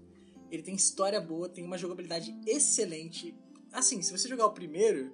Ele 0.49 0.63
tem 0.63 0.75
história 0.75 1.19
boa, 1.19 1.49
tem 1.49 1.63
uma 1.63 1.77
jogabilidade 1.77 2.35
excelente. 2.45 3.35
Assim, 3.71 4.01
se 4.01 4.11
você 4.17 4.27
jogar 4.29 4.45
o 4.45 4.53
primeiro, 4.53 5.13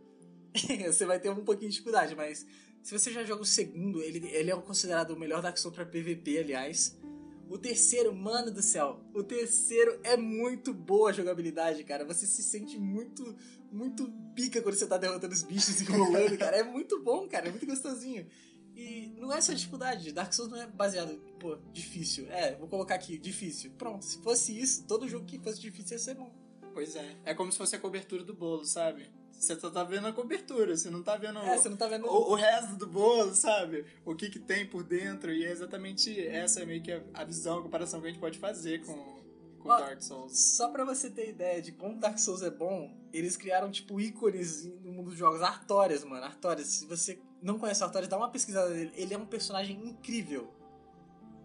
você 0.86 1.06
vai 1.06 1.19
ter 1.19 1.30
um 1.30 1.43
pouquinho 1.43 1.69
de 1.69 1.76
dificuldade, 1.78 2.15
mas 2.15 2.46
se 2.84 2.98
você 2.98 3.12
já 3.12 3.24
joga 3.24 3.41
o 3.41 3.46
segundo, 3.46 4.02
ele, 4.02 4.28
ele 4.28 4.52
é 4.52 4.56
considerado 4.56 5.12
o 5.12 5.19
melhor 5.19 5.41
Dark 5.41 5.58
Souls 5.58 5.76
pra 5.76 5.86
PVP, 5.86 6.38
aliás. 6.38 6.98
O 7.49 7.58
terceiro, 7.58 8.15
mano 8.15 8.51
do 8.51 8.62
céu, 8.62 8.99
o 9.13 9.23
terceiro 9.23 9.99
é 10.03 10.17
muito 10.17 10.73
boa 10.73 11.10
a 11.10 11.13
jogabilidade, 11.13 11.84
cara. 11.84 12.06
Você 12.06 12.25
se 12.25 12.41
sente 12.41 12.79
muito, 12.79 13.36
muito 13.71 14.12
pica 14.34 14.62
quando 14.62 14.75
você 14.75 14.88
tá 14.88 14.97
derrotando 14.97 15.34
os 15.34 15.43
bichos 15.43 15.82
e 15.82 15.84
rolando, 15.86 16.38
cara. 16.38 16.58
É 16.58 16.63
muito 16.63 17.01
bom, 17.03 17.27
cara, 17.27 17.47
é 17.47 17.51
muito 17.51 17.65
gostosinho. 17.65 18.25
E 18.75 19.13
não 19.17 19.32
é 19.32 19.39
só 19.39 19.53
dificuldade, 19.53 20.12
Dark 20.12 20.34
Souls 20.34 20.51
não 20.51 20.60
é 20.60 20.65
baseado, 20.65 21.15
pô, 21.39 21.58
difícil. 21.71 22.25
É, 22.32 22.56
vou 22.56 22.67
colocar 22.67 22.95
aqui, 22.95 23.19
difícil. 23.19 23.71
Pronto, 23.77 24.03
se 24.03 24.17
fosse 24.23 24.58
isso, 24.60 24.88
todo 24.88 25.08
jogo 25.08 25.25
que 25.25 25.38
fosse 25.38 25.62
difícil 25.62 25.93
ia 25.95 25.99
ser 25.99 26.15
bom. 26.15 26.34
Pois 26.73 26.95
é. 26.95 27.15
É 27.23 27.36
como 27.36 27.51
se 27.51 27.58
fosse 27.58 27.75
a 27.75 27.79
cobertura 27.79 28.23
do 28.23 28.34
bolo, 28.34 28.65
sabe? 28.65 29.12
Você 29.43 29.60
só 29.60 29.69
tá 29.69 29.84
vendo 29.84 30.08
a 30.08 30.13
cobertura, 30.13 30.77
você 30.77 30.89
não 30.89 31.03
tá 31.03 31.17
vendo 31.17 31.39
É, 31.39 31.58
você 31.58 31.67
não 31.67 31.75
tá 31.75 31.86
vendo. 31.88 32.08
o, 32.08 32.32
o 32.32 32.36
resto 32.36 32.75
do 32.77 32.88
bolo, 32.88 33.36
sabe? 33.36 33.86
O 34.06 34.15
que 34.15 34.29
que 34.29 34.39
tem 34.39 34.65
por 34.65 34.84
dentro. 34.84 35.34
E 35.34 35.45
é 35.45 35.51
exatamente 35.51 36.17
essa 36.25 36.65
meio 36.65 36.82
que 36.82 36.93
a, 36.93 37.03
a 37.13 37.25
visão, 37.25 37.60
a 37.60 37.62
comparação 37.62 37.99
que 37.99 38.08
a 38.08 38.10
gente 38.10 38.21
pode 38.21 38.39
fazer 38.39 38.86
com, 38.86 38.93
com 39.60 39.69
Ó, 39.69 39.77
Dark 39.77 40.01
Souls. 40.01 40.39
Só 40.39 40.69
pra 40.69 40.86
você 40.86 41.10
ter 41.10 41.27
ideia 41.29 41.62
de 41.62 41.73
como 41.73 41.99
Dark 41.99 42.17
Souls 42.19 42.41
é 42.41 42.49
bom, 42.49 42.89
eles 43.12 43.36
criaram, 43.36 43.69
tipo, 43.69 43.99
ícones 43.99 44.63
no 44.82 44.93
mundo 44.93 45.10
dos 45.10 45.19
jogos. 45.19 45.41
Artorias, 45.41 46.06
mano. 46.06 46.23
Artorias. 46.23 46.67
Se 46.67 46.86
você 46.86 47.19
não 47.41 47.60
conhece 47.60 47.82
o 47.82 47.86
Artorias, 47.86 48.08
dá 48.10 48.15
uma 48.15 48.29
pesquisada 48.29 48.69
nele. 48.69 48.93
Ele 48.95 49.13
é 49.13 49.17
um 49.17 49.25
personagem 49.25 49.75
incrível. 49.86 50.53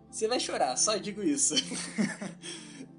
Você 0.08 0.28
vai 0.28 0.38
chorar, 0.38 0.76
só 0.76 0.96
digo 0.96 1.20
isso. 1.20 1.54